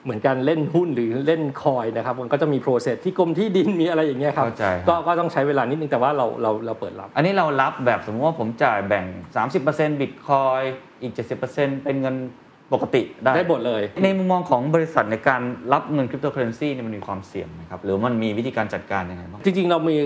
[0.05, 9.05] เหมือนการเล่นหุ้นหรือเล่น coin นะครับมันก็จะมี process ที่กรมที่ดินมีอะไรอย่างเงี้ยครับเข้าใจครับก็ก็ต้องใช้เวลานิดนึงแต่ว่าเราเราเราเปิดรับ อันนี้เรารับแบบสมมติว่าผมจ่ายแบ่ง
[9.53, 10.61] 30%บิตคอย
[11.03, 11.13] อีก
[11.49, 12.17] 70%เป็นเงิน
[12.73, 15.41] ปกติได้ได้หมดเลย ในมุมมองของบริษัทในการ
[15.73, 19.97] รับเงินคริปโตเคอเรนซีเนี่ยมันมีความเสี่ยงไหมครับหรือมันมีวิธีการจัดการยังไงบ้างจริง ๆ เรามี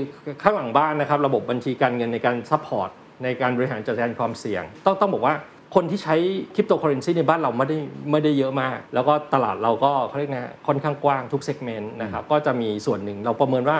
[0.42, 2.90] ข้างหลังบ้านนะครับระบบบัญชีการเงินในการ support
[3.24, 5.34] ในการบริหารจัดการความเสี่ยง ต้องต้องบอกว่า
[5.74, 6.16] คนที่ใช้
[6.54, 7.78] คริปโตเคอเรนซีในบ้านเราไม่ได้
[8.10, 13.78] ไม่ได้เยอะมาก แล้วก็ตลาดเราก็เขาเรียกนะค่อนข้างกว้างทุก segment นะครับก็จะมีส่วนหนึ่งเราประเมินว่า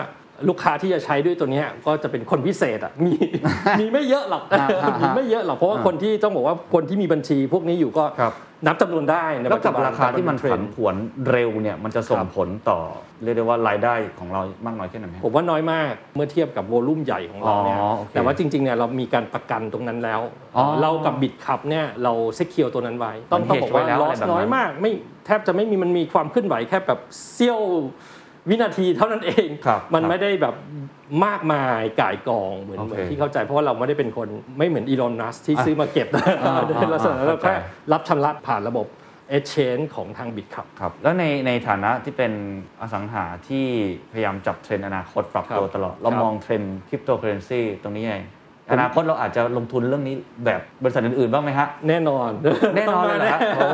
[0.49, 3.13] ลูกค้าที่จะใช้ด้วยตัวเนี้ยก็จะเป็นคนพิเศษอะมี
[3.79, 8.33] มีไม่เยอะหรอกอ่าอ่ามีไม่เยอะหรอกเพราะว่าคนที่ต้องบอกว่าคนที่มีบัญชีพวกนี้อยู่ก็ครับ
[8.67, 10.95] นับจำนวนได้ในแล้วปัจจุกับบันราคาที่มันแต่เป็ผันเทรผวน
[11.29, 12.79] เร็วเนี่ยมันจะส่คงรับผลต่อ
[13.23, 20.21] เรียกได้ว่ารายได้ของเรามากน้อยแค่ไหนไหมผมว่าน้อยมากเมื่อเทียบกับ volume ใหญ่ของเราเนี่ยอ๋อโอเคแต่ว่าจริงๆเนี่ยเรามีการประกันตรงนั้นแล้ว
[20.57, 24.91] อ๋อเรากับ Bitkub เนี่ยเรา secure ตัวนั้นไว้ ต้องมันต้องบอกว่า hedge ไว้แล้วลออะไรสแบบนั้นน้อยมาก ไม่
[25.25, 26.99] แทบจะไม่มีมันมีความเคลื่อนไหวแค่แบบ
[27.33, 27.61] เสี้ยว
[28.49, 30.55] วินาทีเท่านั้นเองครับมันครับไม่ได้แบบ
[31.25, 34.27] มากมายก่ายกองเหมือนโอเคเหมือนที่เข้าใจเพราะว่าเราไม่ได้เป็นคน
[34.57, 36.07] ไม่เหมือนอีลอนมัสก์ที่อะซื้อมาเก็บ
[36.43, 37.55] อ่าในลักษณะนั้นเราเข้าใจแค่
[37.91, 38.87] รับชำระผ่านระบบ
[39.29, 42.31] exchange ของทาง Bitkub ครับ แล้วในในฐานะที่เป็น
[42.81, 43.65] อสังหาที่
[44.11, 48.17] พยายามจับเทรนด์อนาคตปรับตัวครับตลอด เราครับมอง trend cryptocurrenซีตรงนี้ยังไง
[48.71, 50.15] อนาคตเราอาจจะลงทุนเรื่องนี้
[50.45, 52.29] แบบบริษัทอื่นๆ บ้างไหมฮะ แน่นอน
[52.75, 53.65] แน่นอนเลยเหรอฮะโอ้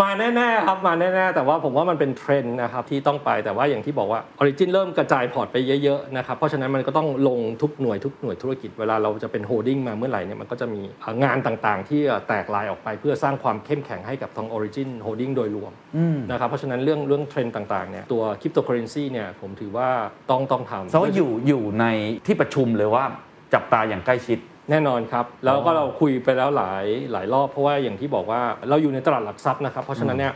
[0.00, 10.80] มาแน่ๆครับมาแน่ๆ แต่ว่าผมว่ามันเป็นเทรนด์นะครับที่ต้องไปแต่ว่าอย่างที่บอกว่า Origin เริ่มกระจาย port ไปเยอะๆนะครับเพราะฉะนั้นมันก็ต้องลงทุกหน่วยทุกหน่วยธุรกิจเวลาเราจะเป็น holding มาเมื่อไหร่เนี่ยมันก็จะมี
[11.24, 15.72] งานต่างๆ ที่แตกรายออกไปเพื่อสร้างความเข้มแข็งให้กับทาง Origin Holding โดยรวม
[16.30, 19.88] นะครับเพราะฉะนั้นเรื่องเรื่องเทรนด์ต่างๆเนี่ยตัวคริปโตเคอเรนซีเนี่ยผมถือว่า
[20.30, 21.86] ต้องต้องทำเพราะว่าอยู่อยู่ใน
[22.26, 23.04] ที่ประชุมเลยว่า
[23.54, 24.38] จับตาอย่างใกล้ชิด
[24.70, 30.34] แน่นอนครับ แล้วก็เราคุยไปแล้วหลายหลายรอบเพราะว่าอย่างที่บอกว่าเราอยู่ในตลาดหลักทรัพย์นะครับ เพราะฉะนั้นเนี่ย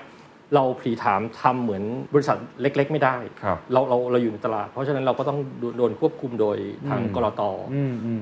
[0.55, 1.83] เราผลีถามทำเหมือน
[2.15, 6.57] บริษัทเล็ก ๆ ไม่ได้ครับเราเราเราอยู่ในตลาด เพราะฉะนั้นเราก็ต้องโดนโดนควบคุมโดย
[6.89, 7.43] ทางกรต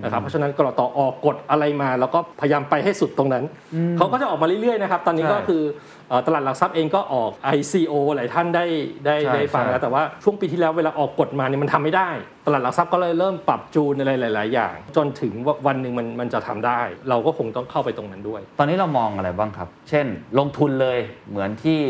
[0.05, 3.45] นะครับเพราะฉะนั้นกรตออกกฎอะไรมา แล้วก็พยายามไปให้สุดตรงนั้น
[3.97, 8.65] เขาก็จะออกมาเรื่อยๆนะครับ ตอนนี้ก็ใช่คือเอ่อ ตลาดหลักทรัพย์เองก็ออก ICO หลายท่านได้
[9.07, 12.09] ได้ใช่ได้ฟังใช่แล้วแต่ว่าช่วงปีที่แล้วเวลาออกกฎมาเนี่ยมันทำไม่ได้
[12.47, 20.07] ตลาดหลักทรัพย์ก็เลยเริ่มปรับจูนอะไรหลาย ๆ อย่าง จนถึงว่าวันหนึ่งมันมันจะทำได้ เราก็คงต้องเข้าไปตรงนั้นด้วย ตอนนี้เรามองอะไรบ้างครับ เช่น
[20.39, 20.99] ลงทุนเลย
[21.31, 21.81] เหมือนที่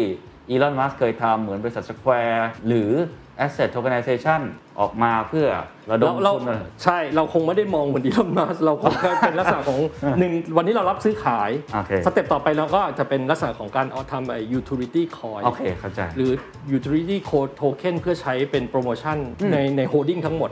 [0.50, 2.90] อีลอนมัสก์ เคยทำเหมือนบริษัท Square หรือ
[3.44, 4.40] Asset Tokenization
[4.80, 5.46] ออกมาเพื่อ
[5.90, 9.78] ระดเรามเราทุนอะไรใช่เราคงไม่ได้มองเหมือนอีลอนมัสก์เราคงแค่เป็นลักษณะของ
[10.18, 16.30] หนึ่งวันนี้เรารับซื้อขายโอเค step ต่อไปเราก็จะเป็นลักษณะของการเอาทำไอ้ utility coin โอเคเข้าใจหรือ
[16.76, 19.16] utility code token เพื่อใช้เป็นโปรโมชั่น
[19.52, 20.50] ในใน holding ทั้งหมด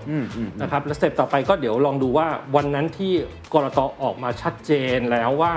[0.63, 3.13] นะครับและสเต็ปต่อไปก็เดี๋ยวลองดูว่าวันนั้นที่
[3.55, 5.55] กรตออกมาชัดเจนแล้วว่า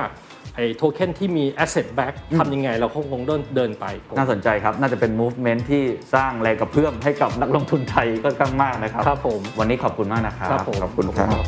[0.60, 3.86] ไอ้โทเค็นที่มี asset back ทำยังไงเราคงคงเดินเดินไป
[4.18, 5.84] น่าสนใจครับ น่าจะเป็น movement ที่
[6.14, 11.44] สร้างแรงกระเพื่อมให้กับนักลงทุนไทยก็ข้างมากนะครับ ครับผม วันนี้ขอบคุณมากนะครับครับผมขอบคุณครับ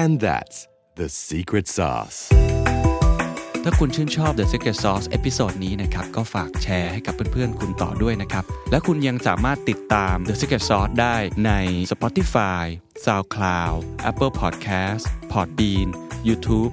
[0.00, 0.58] And that's
[1.00, 2.18] the secret sauce.
[3.64, 11.52] ถ้าคุณชื่นชอบ The Secret Sauce episode นี้นะครับ ก็ฝากแชร์ให้กับเพื่อนๆ คุณต่อด้วยนะครับ และคุณยังสามารถติดตาม The Secret Sauce ได้ใน
[11.92, 12.64] Spotify,
[13.04, 13.78] SoundCloud,
[14.10, 15.88] Apple Podcast, Podbean,
[16.28, 16.72] YouTube